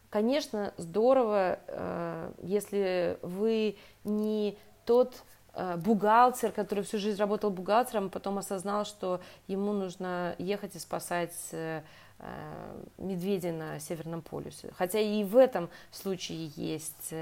[0.09, 3.75] Конечно, здорово, э, если вы
[4.05, 5.34] не тот э,
[5.77, 11.81] бухгалтер, который всю жизнь работал бухгалтером, потом осознал, что ему нужно ехать и спасать э,
[12.19, 14.71] э, медведей на Северном полюсе.
[14.77, 17.13] Хотя и в этом случае есть,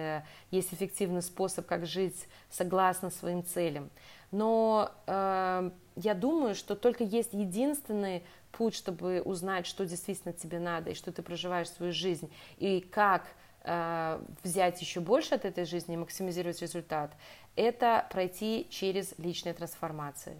[0.52, 3.90] есть эффективный способ, как жить согласно своим целям.
[4.34, 10.90] Но э, я думаю, что только есть единственный путь, чтобы узнать, что действительно тебе надо,
[10.90, 13.28] и что ты проживаешь свою жизнь, и как
[13.64, 17.12] э, взять еще больше от этой жизни и максимизировать результат,
[17.56, 20.38] это пройти через личные трансформации.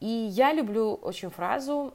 [0.00, 1.94] И я люблю очень фразу,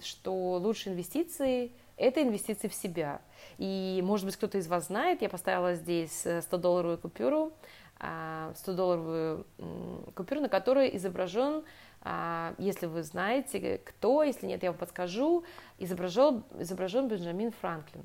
[0.00, 3.20] что лучшие инвестиции– это инвестиции в себя.
[3.58, 7.52] И, может быть, кто-то из вас знает, я поставила здесь 100-долларовую купюру,
[8.00, 11.62] 100-долларовую а, купюру, на которой изображен,
[12.00, 15.44] а, если вы знаете, кто, если нет, я вам подскажу,
[15.78, 18.04] изображен, изображен Бенджамин Франклин.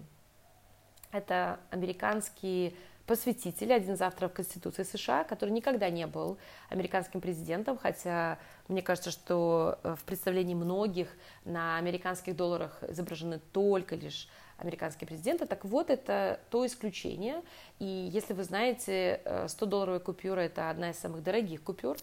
[1.12, 2.76] Это американский
[3.08, 6.38] посвятитель, один из авторов Конституции США, который никогда не был
[6.70, 8.38] американским президентом, хотя
[8.68, 11.08] мне кажется, что э, в представлении многих
[11.45, 14.28] на американских долларах изображены только лишь
[14.58, 15.45] американские президенты.
[15.45, 17.41] Так вот, это то исключение.
[17.80, 21.97] И если вы знаете, 100-долларовая э, купюра– это одна из самых дорогих купюр.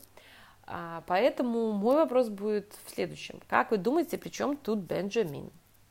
[0.67, 3.41] А, поэтому мой вопрос будет в следующем.
[3.49, 5.51] Как вы думаете, при чем тут Бенджамин?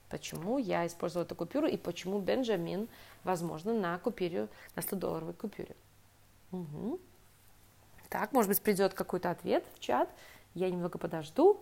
[0.09, 2.88] Почему я использовала эту купюру и почему Бенджамин,
[3.24, 5.76] возможно, на купюре, на 100-долларовой купюре?
[6.51, 6.99] Угу.
[8.09, 10.09] Так, может быть, придет какой-то ответ в чат.
[10.53, 11.59] Я немного подожду.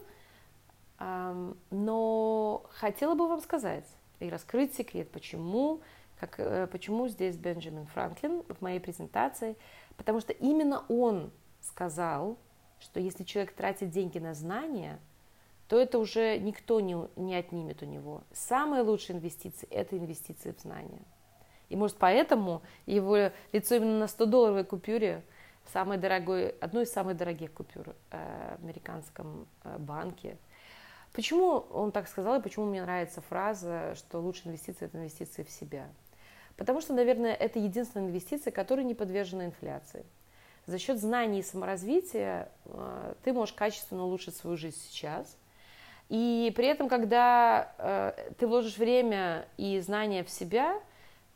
[0.99, 3.87] Но хотела бы вам сказать,
[4.19, 5.81] и раскрыть секрет, почему,
[6.19, 9.55] как, э, почему здесь Бенджамин Франклин в моей презентации,
[9.97, 12.37] потому что именно он сказал,
[12.79, 14.99] что если человек тратит деньги на знания,
[15.67, 18.23] то это уже никто не, не отнимет у него.
[18.31, 21.01] Самые лучшие инвестиции– это инвестиции в знания.
[21.71, 25.23] И может поэтому его лицо именно на 100-долларовой купюре
[25.71, 30.37] самой дорогой, одной из самых дорогих купюр э, в американском э, банке–
[31.13, 35.49] Почему он так сказал и почему мне нравится фраза, что лучшая инвестиция– это инвестиции в
[35.49, 35.89] себя?
[36.55, 40.05] Потому что, наверное, это единственная инвестиция, которая не подвержена инфляции.
[40.67, 45.37] За счет знаний и саморазвития э, ты можешь качественно улучшить свою жизнь сейчас.
[46.07, 50.77] И при этом, когда ты вложишь время и знания в себя,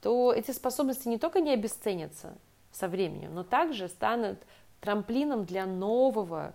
[0.01, 2.35] то эти способности не только не обесценятся
[2.71, 4.39] со временем, но также станут
[4.81, 6.53] трамплином для нового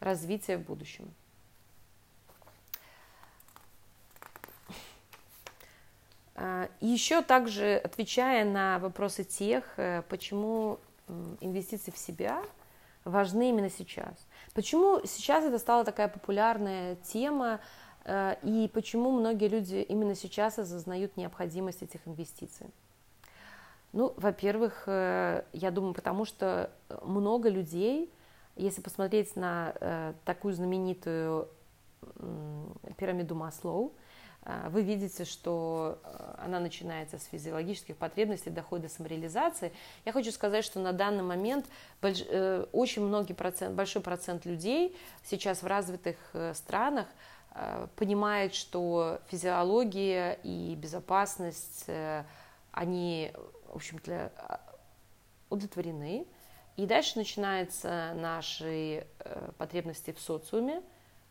[0.00, 1.12] развития в будущем.
[6.34, 10.78] А, и еще также отвечая на вопросы тех, э, почему
[11.40, 12.42] инвестиции в себя
[13.04, 14.14] важны именно сейчас.
[14.54, 17.60] Почему сейчас это стала такая популярная тема,
[18.06, 22.66] и почему многие люди именно сейчас осознают необходимость этих инвестиций.
[23.92, 26.70] Ну, во-первых, э, я думаю, потому что
[27.02, 28.12] много людей,
[28.56, 31.48] если посмотреть на такую знаменитую
[32.96, 33.92] пирамиду Маслоу,
[34.68, 39.72] вы видите, что э, она начинается с физиологических потребностей, доходит до самореализации.
[40.06, 41.66] Я хочу сказать, что на данный момент
[42.00, 47.06] э, очень многие процент, большой процент людей сейчас в развитых э, странах
[47.96, 51.86] понимает, что физиология и безопасность,
[52.70, 53.32] они,
[53.68, 54.60] в общем-то,
[55.50, 56.26] удовлетворены.
[56.76, 59.06] И дальше начинаются наши
[59.58, 60.82] потребности в социуме,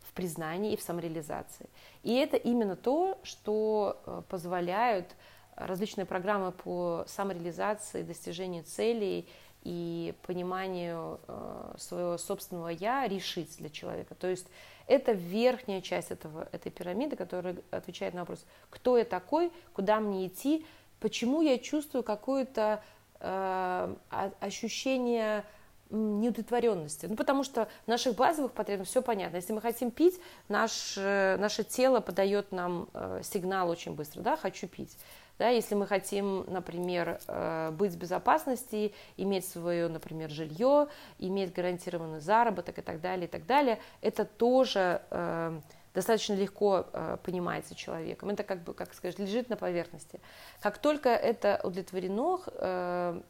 [0.10, 1.70] в признании и в самореализации.
[2.04, 5.16] И это именно то, что э, позволяют
[5.56, 9.28] различные программы по самореализации, достижению целей
[9.64, 14.16] и пониманию э, своего собственного я решить для человека.
[14.16, 14.48] То есть
[14.90, 20.28] это верхняя часть этого, этой пирамиды, которая отвечает на вопрос, кто я такой, куда мне
[20.28, 20.66] идти,
[21.00, 22.84] почему я чувствую какое-то
[23.20, 23.96] э,
[24.40, 25.46] ощущение
[25.92, 27.06] неудовлетворенности.
[27.08, 29.38] Ну, потому что наших базовых потребностях все понятно.
[29.38, 34.38] Если мы хотим пить, наш, э, наше тело подает нам э, сигнал очень быстро, да,
[34.38, 34.98] хочу пить.
[35.40, 42.20] Да, если мы хотим, например, э, быть в безопасности, иметь свое, например, жилье, иметь гарантированный
[42.20, 45.60] заработок и так далее, и так далее, это тоже э,
[45.94, 48.30] достаточно легко э, понимается человеком.
[48.30, 50.20] Это как бы, как сказать, лежит на поверхности.
[50.62, 53.22] Как только это удовлетворено, э,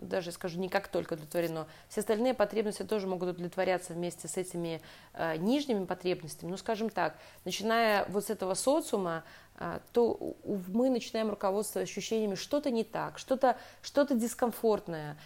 [0.00, 4.80] даже скажу, не как только удовлетворено, все остальные потребности тоже могут удовлетворяться вместе с этими
[5.14, 6.50] э, нижними потребностями.
[6.50, 9.24] Ну, скажем так, начиная вот с этого социума,
[9.58, 10.36] э, то
[10.68, 15.16] мы начинаем руководствоваться ощущениями, что-то не так, что-то что дискомфортное,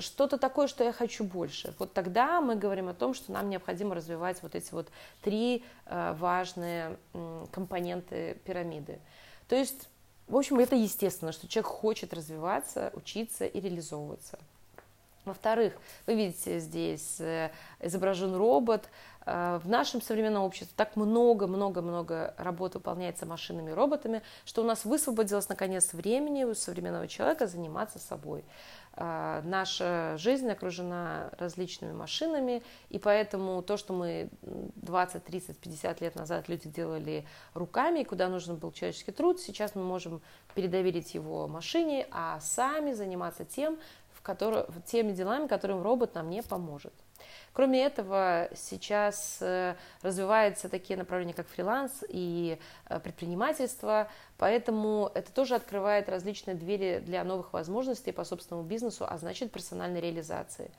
[0.00, 1.74] что-то такое, что я хочу больше.
[1.78, 4.88] Вот тогда мы говорим о том, что нам необходимо развивать вот эти вот
[5.22, 9.00] три э, важные э, компоненты пирамиды.
[9.48, 9.88] То есть
[10.28, 14.38] в общем, это естественно, что человек хочет развиваться, учиться и реализовываться.
[15.24, 15.74] Во-вторых,
[16.06, 17.50] вы видите здесь э,
[17.80, 18.90] изображен робот.
[19.24, 24.84] Э, в нашем современном обществе так много-много-много работы выполняется машинами и роботами, что у нас
[24.84, 28.44] высвободилось наконец времени у современного человека заниматься собой.
[28.96, 36.14] Э, наша жизнь окружена различными машинами, и поэтому то, что мы 20, 30, 50 лет
[36.14, 40.22] назад люди делали руками, куда нужен был человеческий труд, сейчас мы можем
[40.54, 43.78] передоверить его машине, а сами заниматься тем,
[44.22, 46.94] который, теми делами, которым робот нам не поможет.
[47.54, 55.54] Кроме этого, сейчас э, развиваются такие направления, как фриланс и э, предпринимательство, поэтому это тоже
[55.54, 60.72] открывает различные двери для новых возможностей по собственному бизнесу, а значит персональной реализации.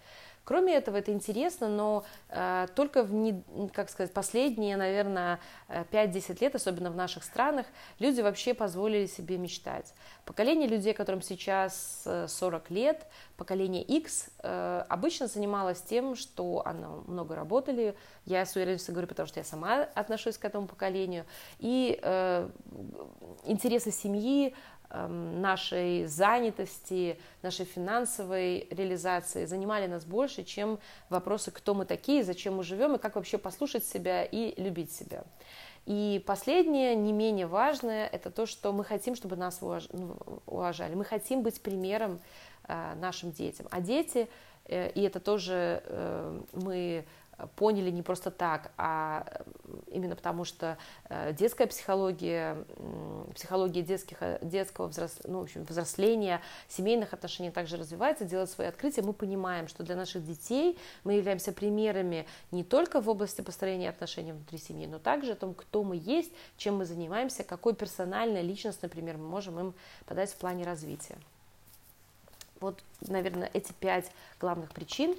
[0.45, 3.43] Кроме этого, это интересно, но э, только в, не,
[3.73, 7.65] как сказать, последние, наверное, 5-10 лет, особенно в наших странах,
[7.99, 9.93] люди вообще позволили себе мечтать.
[10.23, 17.35] Поколение людей, которым сейчас 40 лет, поколение X, э, обычно занималось тем, что оно много
[17.35, 17.95] работали.
[18.25, 21.25] Я с уверенностью говорю, потому что я сама отношусь к этому поколению.
[21.59, 22.49] И э,
[23.45, 24.55] интересы семьи,
[25.07, 30.79] нашей занятости, нашей финансовой реализации занимали нас больше, чем
[31.09, 35.23] вопросы, кто мы такие, зачем мы живем и как вообще послушать себя и любить себя.
[35.85, 40.17] И последнее, не менее важное, это то, что мы хотим, чтобы нас ну,
[40.47, 40.95] уважали.
[40.95, 42.19] Мы хотим быть примером
[42.67, 43.67] э, нашим детям.
[43.69, 44.27] А дети,
[44.65, 47.05] э, и это тоже э, мы
[47.55, 49.25] поняли не просто так, а
[49.87, 50.77] именно потому, что
[51.09, 52.57] э, детская психология,
[53.33, 58.67] психология детских, э, детского взрос, ну, в общем, взросления, семейных отношений также развивается, делает свои
[58.67, 59.01] открытия.
[59.01, 64.31] Мы понимаем, что для наших детей мы являемся примерами не только в области построения отношений
[64.31, 68.89] внутри семьи, но также о том, кто мы есть, чем мы занимаемся, какой персональной, личностный
[68.89, 69.73] пример мы можем им
[70.05, 71.17] подать в плане развития.
[72.61, 75.15] Вот, наверное, эти пять главных причин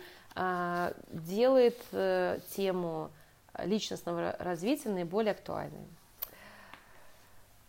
[1.09, 3.11] делает э, тему
[3.59, 5.87] личностного развития наиболее актуальной.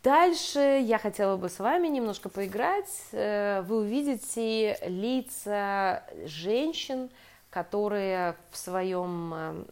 [0.02, 2.90] Дальше я хотела бы с вами немножко поиграть.
[3.12, 7.10] Э, вы увидите лица женщин,
[7.50, 9.64] которые в своем,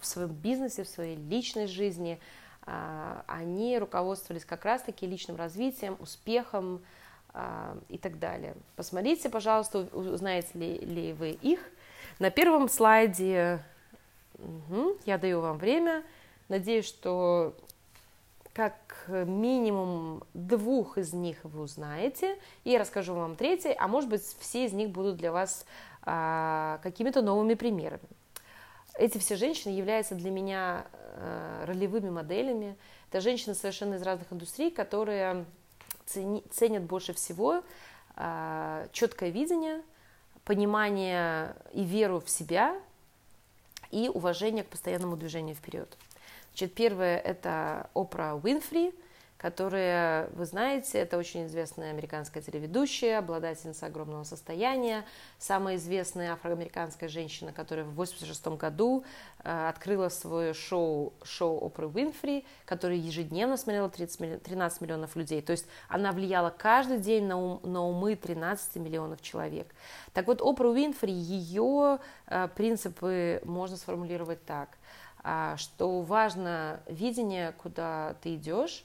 [0.00, 2.18] в своем бизнесе, в своей личной жизни,
[2.64, 6.80] а, они руководствовались как раз-таки личным развитием, успехом
[7.34, 8.54] а, и так далее.
[8.74, 11.60] Посмотрите, пожалуйста, узнаете ли, ли вы их–
[12.18, 13.62] на первом слайде
[14.38, 16.02] угу, я даю вам время.
[16.48, 17.54] Надеюсь, что
[18.52, 24.22] как минимум двух из них вы узнаете, и я расскажу вам третий, а может быть
[24.38, 25.64] все из них будут для вас
[26.02, 28.02] а, какими-то новыми примерами.
[28.94, 30.84] Эти все женщины являются для меня
[31.14, 32.76] а, ролевыми моделями.
[33.10, 35.46] Это женщины совершенно из разных индустрий, которые
[36.04, 37.62] ценят больше всего
[38.16, 39.82] а, четкое видение,
[40.44, 42.76] понимание и веру в себя
[43.90, 45.96] и уважение к постоянному движению вперед.
[46.50, 48.94] Значит, первое– это Опра Уинфри–
[49.42, 55.04] которая, вы знаете, это очень известная американская телеведущая, обладательница огромного состояния,
[55.38, 59.04] самая известная афроамериканская женщина, которая в 1986 году
[59.42, 65.42] э, открыла свое шоу, шоу Опры Уинфри, которое ежедневно смотрело 30, 13 миллионов людей.
[65.42, 69.74] То есть она влияла каждый день на, ум, на умы 13 миллионов человек.
[70.12, 74.78] Так вот, Опра Уинфри, ее э, принципы можно сформулировать так,
[75.24, 78.84] э, что важно видение, куда ты идешь,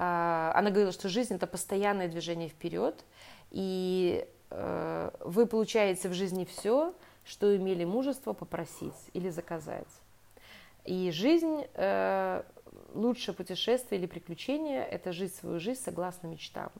[0.00, 3.04] она говорила, что жизнь это постоянное движение вперед,
[3.50, 6.94] и э, вы получаете в жизни все,
[7.24, 9.88] что имели мужество попросить или заказать.
[10.84, 12.42] И жизнь, э,
[12.94, 16.70] лучшее путешествие или приключение– это жить свою жизнь согласно мечтам.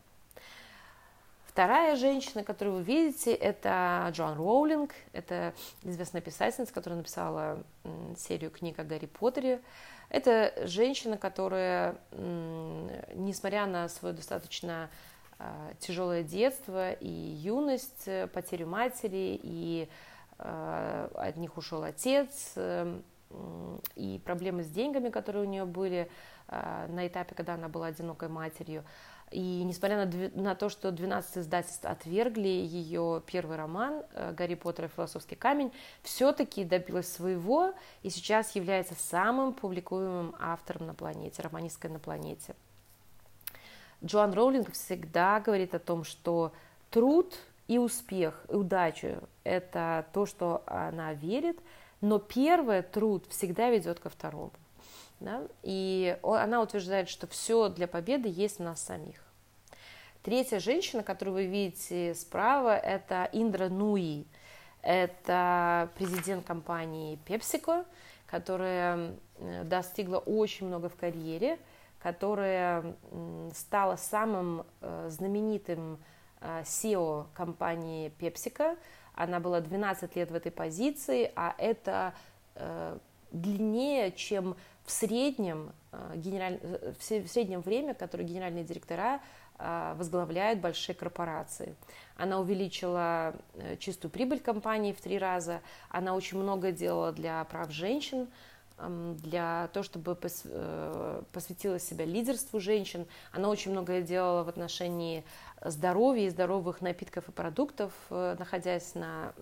[1.59, 4.95] Вторая женщина, которую вы видите, это Джоан Роулинг.
[5.13, 7.65] Это известная писательница, которая написала
[8.17, 9.61] серию книг о Гарри Поттере.
[10.11, 11.97] Это женщина, которая,
[13.15, 14.89] несмотря на свое достаточно
[15.39, 19.89] а, тяжелое детство и юность, э, потерю матери, и
[20.39, 23.01] а, от них ушел отец, э,
[23.95, 26.11] и проблемы с деньгами, которые у нее были
[26.49, 28.85] а, на этапе, когда она была одинокой матерью,
[29.31, 34.87] и несмотря на, на то, что 12 издательств отвергли ее первый роман э, «Гарри Поттер
[34.87, 35.73] и философский камень»,
[36.03, 37.73] все-таки добилась своего
[38.03, 42.55] и сейчас является самым публикуемым автором на планете, романисткой на планете.
[44.05, 46.53] Джоан Роулинг всегда говорит о том, что
[46.91, 47.35] труд
[47.67, 51.59] и успех, и удача– это то, что она верит,
[52.01, 54.53] но первый труд всегда ведет ко второму.
[55.21, 55.43] Да?
[55.63, 59.23] И она утверждает, что все для победы есть в нас самих.
[60.23, 64.27] Третья женщина, которую вы видите справа, это Индра Нуи.
[64.83, 67.85] Это президент компании PepsiCo,
[68.27, 69.15] которая
[69.65, 71.59] достигла очень много в карьере,
[72.01, 72.97] которая
[73.55, 75.99] стала самым э, знаменитым
[76.41, 78.79] э, SEO компании PepsiCo.
[79.15, 82.15] Она была 12 лет в этой позиции, а это
[82.55, 82.99] э,
[83.33, 84.57] длиннее, чем
[84.89, 85.73] в среднем,
[86.15, 86.59] генераль...
[86.99, 89.21] в среднем время, которое генеральные директора
[89.59, 91.75] возглавляют большие корпорации.
[92.17, 93.35] Она увеличила
[93.79, 95.61] чистую прибыль компании в три раза,
[95.91, 98.29] она очень много делала для прав женщин,
[98.79, 103.07] для того, чтобы э, посвятила себя лидерству женщин.
[103.33, 105.25] Она очень многое делала в отношении
[105.65, 109.33] здоровья и здоровых напитков и продуктов, э, находясь на,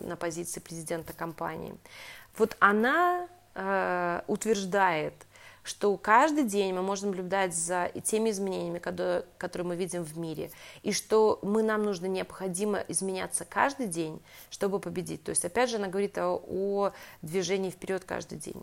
[0.00, 1.74] на позиции президента компании.
[2.36, 3.26] Вот она
[3.58, 5.14] э, утверждает,
[5.62, 10.50] что каждый день мы можем наблюдать за теми изменениями, которые мы видим в мире,
[10.82, 15.24] и что мы, нам нужно необходимо изменяться каждый день, чтобы победить.
[15.24, 18.62] То есть, опять же, она говорит о, о движении вперед каждый день.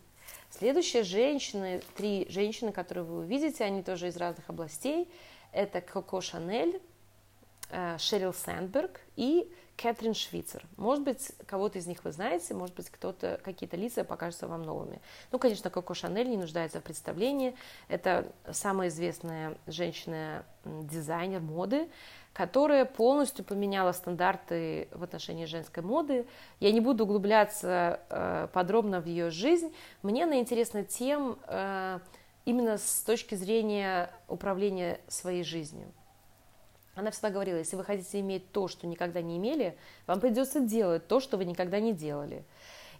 [0.50, 5.08] Следующие женщины, три женщины, которые вы увидите, они тоже из разных областей.
[5.52, 6.82] Это Коко Шанель,
[7.98, 10.66] Шерил Сэндберг и Кэтрин Швейцер.
[10.78, 15.02] Может быть, кого-то из них вы знаете, может быть, кто-то, какие-то лица покажутся вам новыми.
[15.32, 17.56] Ну, конечно, Коко Шанель не нуждается в представлении.
[17.88, 21.90] Это самая известная женщина-дизайнер моды,
[22.34, 26.26] которая полностью поменяла стандарты в отношении женской моды.
[26.60, 29.74] Я не буду углубляться э, подробно в ее жизнь.
[30.04, 32.00] Мне она интересна тем, э,
[32.46, 35.92] именно с точки зрения управления своей жизнью.
[36.96, 39.78] Она всегда говорила, если вы хотите иметь то, что никогда не имели,
[40.08, 42.44] вам придется делать то, что вы никогда не делали.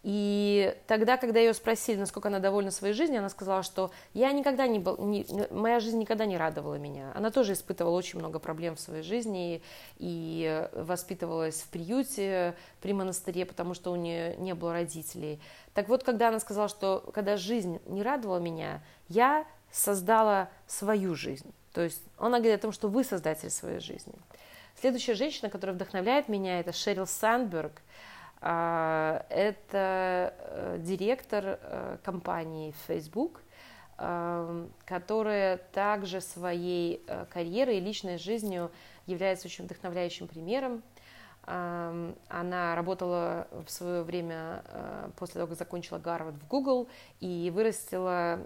[0.06, 4.68] И тогда, когда ее спросили, насколько она довольна своей жизнью, она сказала, что я никогда
[4.68, 7.12] не был, не, моя жизнь никогда не радовала меня.
[7.16, 9.62] Она тоже испытывала очень много проблем в своей жизни и,
[9.98, 15.40] и воспитывалась в приюте при монастыре, потому что у нее не было родителей.
[15.74, 21.52] Так вот, когда она сказала, что когда жизнь не радовала меня, я создала свою жизнь.
[21.76, 24.14] То есть она говорит о том, что вы создатель своей жизни.
[24.80, 27.82] Следующая женщина, которая вдохновляет меня, это Шерил Сандберг.
[28.40, 33.42] А, это э, директор э, компании Facebook,
[33.98, 38.72] э, которая также своей карьерой и личной жизнью
[39.06, 40.82] является очень вдохновляющим примером.
[41.48, 44.64] Она работала в свое время,
[45.18, 46.88] после того, как закончила Гарвард, в Google
[47.20, 48.40] и вырастила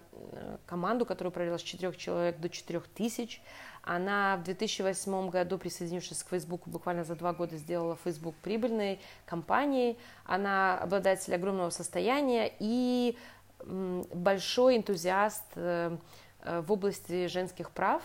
[0.65, 3.41] команду, которая провела с четырех человек до четырех тысяч.
[3.83, 9.97] Она в 2008 году, присоединившись к Facebook, буквально за два года сделала Facebook прибыльной компанией.
[10.25, 13.17] Она обладатель огромного состояния и
[13.65, 15.97] большой энтузиаст э,
[16.43, 18.01] в области женских прав,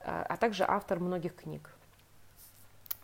[0.00, 1.70] э, а также автор многих книг.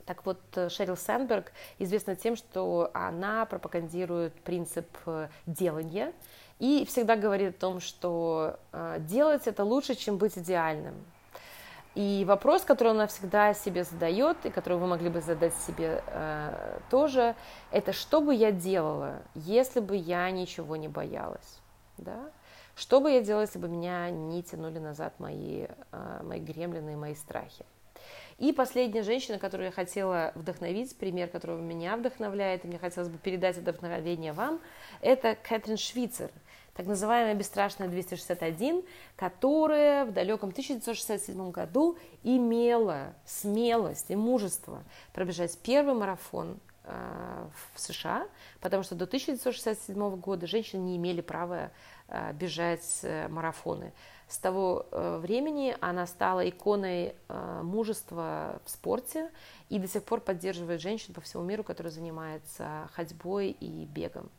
[0.06, 4.86] Так вот, э, Шерил Сандберг известна тем, что она пропагандирует принцип
[5.46, 6.12] делания
[6.58, 8.58] и всегда говорит о том, что
[9.00, 10.94] делать это лучше, чем быть идеальным.
[11.94, 16.80] И вопрос, который она всегда себе задает, и который вы могли бы задать себе э,
[16.90, 17.36] тоже,
[17.70, 21.60] это что бы я делала, если бы я ничего не боялась,
[21.98, 22.30] да?
[22.74, 26.96] Что бы я делала, если бы меня не тянули назад мои, э, мои гремлины и
[26.96, 27.64] мои страхи?
[28.38, 33.18] И последняя женщина, которую я хотела вдохновить, пример, которого меня вдохновляет, и мне хотелось бы
[33.18, 34.60] передать это вдохновение вам,
[35.00, 36.30] это Кэтрин Швейцер–
[36.74, 38.82] так называемая бесстрашная 261,
[39.16, 44.82] которая в далеком 1967 году имела смелость и мужество
[45.12, 48.26] пробежать первый марафон э, в США,
[48.60, 51.70] потому что до 1967 года женщины не имели права
[52.08, 53.92] э, бежать э, марафоны.
[54.28, 57.14] С того времени она стала иконой
[57.62, 59.30] мужества в спорте
[59.68, 64.30] и до сих пор поддерживает женщин по всему миру, которые занимаются ходьбой и бегом.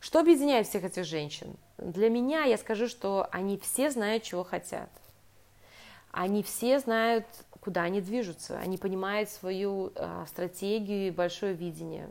[0.00, 1.56] Что объединяет всех этих женщин?
[1.78, 4.90] Для меня я скажу, что они все знают, чего хотят.
[6.10, 7.24] Они все знают,
[7.60, 8.58] куда они движутся.
[8.58, 12.10] Они понимают свою э, стратегию и большое видение.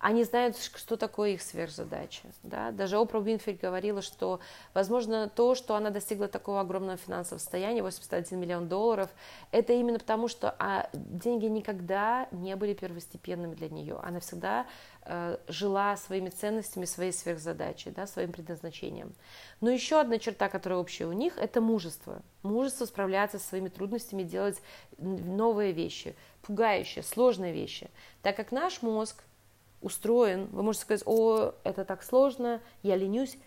[0.00, 2.22] Они знают, что такое их сверхзадача.
[2.42, 2.70] Да?
[2.70, 4.40] Даже Опра Уинфрид говорила, что,
[4.74, 9.10] возможно, то, что она достигла такого огромного финансового состояния, 81 миллион долларов,
[9.52, 13.98] это именно потому, что а, деньги никогда не были первостепенными для нее.
[14.02, 14.66] Она всегда
[15.02, 19.14] э, жила своими ценностями, своей сверхзадачей, да, своим предназначением.
[19.60, 22.22] Но еще одна черта, которая общая у них, это мужество.
[22.42, 24.60] Мужество справляться со своими трудностями, делать
[24.98, 27.90] новые вещи, пугающие, сложные вещи.
[28.22, 29.22] Так как наш мозг
[29.86, 33.38] устроен, вы можете сказать, о, это так сложно, я ленюсь.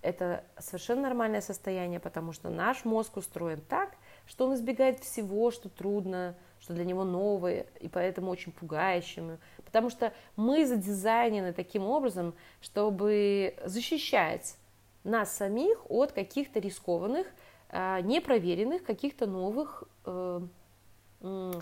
[0.00, 3.94] Это совершенно нормальное состояние, потому что наш мозг устроен так,
[4.26, 9.38] что он избегает всего, что трудно, что для него новое и поэтому очень пугающим.
[9.64, 14.56] Потому что мы задизайнены таким образом, чтобы защищать
[15.04, 17.26] нас самих от каких-то рискованных,
[17.68, 20.40] а, непроверенных, каких-то новых э,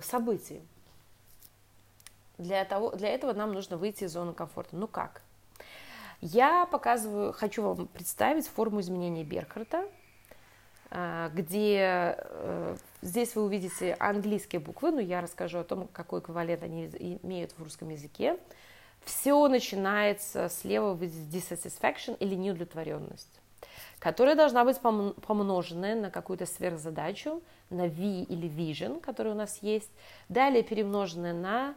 [0.02, 0.62] событий.
[2.40, 4.74] Для, того, для этого нам нужно выйти из зоны комфорта.
[4.74, 5.20] Ну как?
[6.22, 9.86] Я показываю, хочу вам представить форму изменения Беркхарта,
[10.90, 16.62] а, где э, здесь вы увидите английские буквы, но я расскажу о том, какой эквивалент
[16.62, 16.86] они
[17.22, 18.38] имеют в русском языке.
[19.04, 23.40] Все начинается слева в dissatisfaction или неудовлетворенность,
[23.98, 29.90] которая должна быть помноженная на какую-то сверхзадачу, на V или vision, который у нас есть,
[30.30, 31.74] далее перемноженная на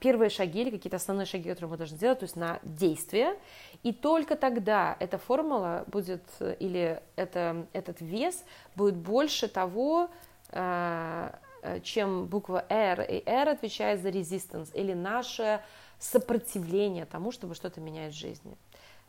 [0.00, 3.38] первые шаги или какие-то основные шаги, которые мы должны сделать, то есть на действие.
[3.82, 6.22] И только тогда эта формула будет,
[6.58, 8.44] или это, этот вес
[8.76, 10.10] будет больше того,
[10.52, 11.38] а,
[11.82, 15.62] чем буква R, и R отвечает за resistance, или наше
[15.98, 18.56] сопротивление тому, чтобы что-то менять в жизни.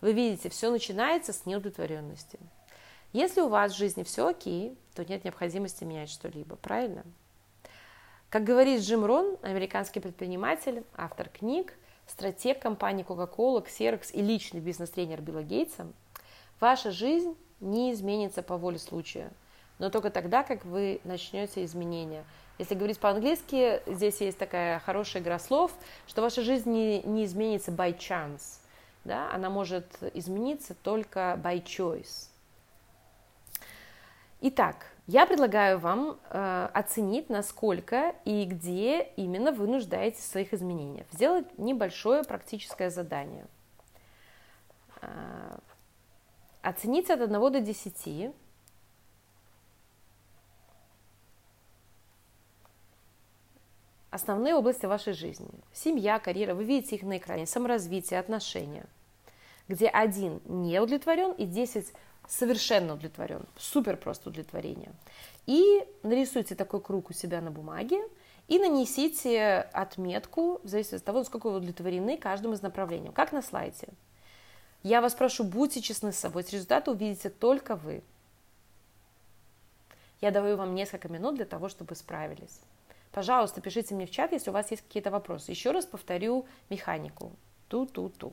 [0.02, 2.40] Вы видите, все начинается с неудовлетворенности.
[3.14, 7.04] Если у вас в жизни все окей, то нет необходимости менять что-либо, правильно?
[8.32, 11.74] Как говорит Джим Рон, американский предприниматель, автор книг,
[12.08, 15.86] стратег компании Coca-Cola, Xerox и личный бизнес-тренер Билла Гейтса,
[16.62, 19.34] ваша жизнь не изменится по воле случая,
[19.80, 22.24] но только тогда, как вы начнете изменения.
[22.58, 25.74] Если говорить по-английски, здесь есть такая хорошая игра слов,
[26.08, 28.62] что ваша жизнь не, не изменится by chance,
[29.04, 29.30] да?
[29.34, 32.30] она может измениться только by choice.
[34.40, 41.08] Итак, я предлагаю вам э, оценить, насколько и где именно вы нуждаетесь в своих изменениях.
[41.12, 43.46] Сделать небольшое практическое задание.
[45.02, 45.58] Э,
[46.62, 48.34] оценить от 1 до 10
[54.12, 55.50] основные области вашей жизни.
[55.74, 58.86] Семья, карьера, вы видите их на экране, саморазвитие, отношения.
[59.68, 61.94] Где один не удовлетворен и 10
[62.32, 64.94] совершенно удовлетворен, супер просто удовлетворение.
[65.48, 68.02] И нарисуйте такой круг у себя на бумаге
[68.48, 73.42] и нанесите отметку, в зависимости от того, насколько вы удовлетворены каждым из направлений, как на
[73.42, 73.90] слайде.
[74.82, 78.02] Я вас прошу, будьте честны с собой, результаты увидите только вы.
[80.22, 82.62] Я даю вам несколько минут для того, чтобы справились.
[83.12, 85.52] Пожалуйста, пишите мне в чат, если у вас есть какие-то вопросы.
[85.52, 87.34] Еще раз повторю механику.
[87.68, 88.32] Ту-ту-ту.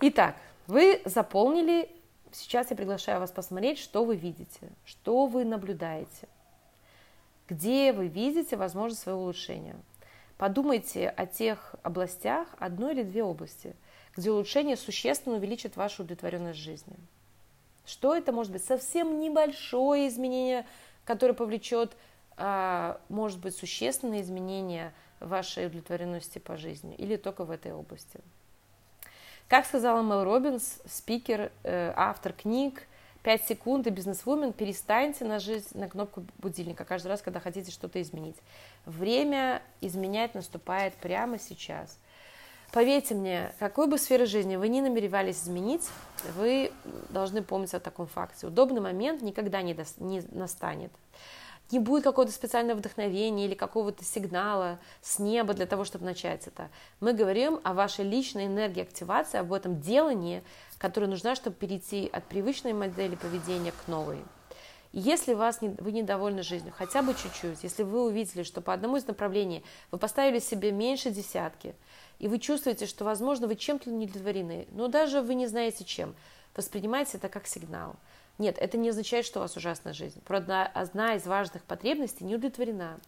[0.00, 0.36] Итак,
[0.70, 1.90] вы заполнили,
[2.32, 6.28] сейчас я приглашаю вас посмотреть, что вы видите, что вы наблюдаете,
[7.48, 9.76] где вы видите возможность своего улучшения.
[10.38, 13.76] Подумайте о тех областях, одной или две области,
[14.16, 16.96] где улучшение существенно увеличит вашу удовлетворенность жизни.
[17.84, 18.64] Что это может быть?
[18.64, 20.66] Совсем небольшое изменение,
[21.04, 21.96] которое повлечет,
[22.36, 28.20] а, может быть, существенное изменение вашей удовлетворенности по жизни или только в этой области.
[29.50, 32.86] Как сказала Мэл Робинс, спикер, э, автор книг,
[33.24, 38.36] 5 секунд и бизнесвумен, перестаньте нажать на кнопку будильника каждый раз, когда хотите что-то изменить.
[38.86, 41.98] Время изменять наступает прямо сейчас.
[42.70, 45.88] Поверьте мне, какой бы сферы жизни вы ни намеревались изменить,
[46.36, 46.70] вы
[47.08, 48.46] должны помнить о таком факте.
[48.46, 50.92] Удобный момент никогда не, до, не настанет
[51.72, 56.70] не будет какого-то специального вдохновения или какого-то сигнала с неба для того, чтобы начать это.
[57.00, 60.42] Мы говорим о вашей личной энергии активации, об этом делании,
[60.78, 64.18] которое нужна, чтобы перейти от привычной модели поведения к новой.
[64.92, 68.96] Если вас не, вы недовольны жизнью, хотя бы чуть-чуть, если вы увидели, что по одному
[68.96, 71.76] из направлений вы поставили себе меньше десятки,
[72.18, 76.16] и вы чувствуете, что, возможно, вы чем-то не удовлетворены, но даже вы не знаете чем,
[76.56, 77.94] воспринимайте это как сигнал–
[78.40, 80.20] нет, это не означает, что у вас ужасная жизнь.
[80.24, 82.98] Просто одна из важных потребностей не удовлетворена.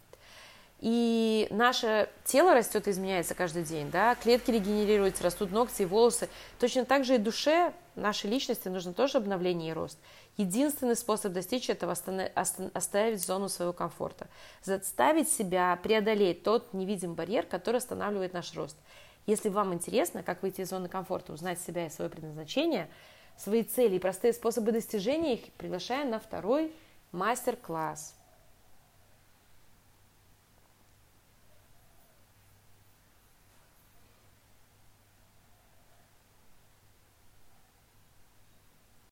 [0.79, 6.29] И наше тело растет и изменяется каждый день, да, клетки регенерируются, растут ногти и волосы.
[6.59, 9.97] Точно так же и душе, нашей личности нужно тоже обновление и рост.
[10.37, 11.97] Единственный способ достичь этого–
[12.75, 14.29] оставить зону своего комфорта,
[14.63, 18.77] заставить себя преодолеть тот невидимый барьер, который останавливает наш рост.
[19.27, 22.91] Если вам интересно, как выйти из зоны комфорта, узнать себя и свое предназначение–
[23.37, 26.73] свои цели и простые способы достижения их, приглашаем на второй
[27.13, 28.15] мастер-класс.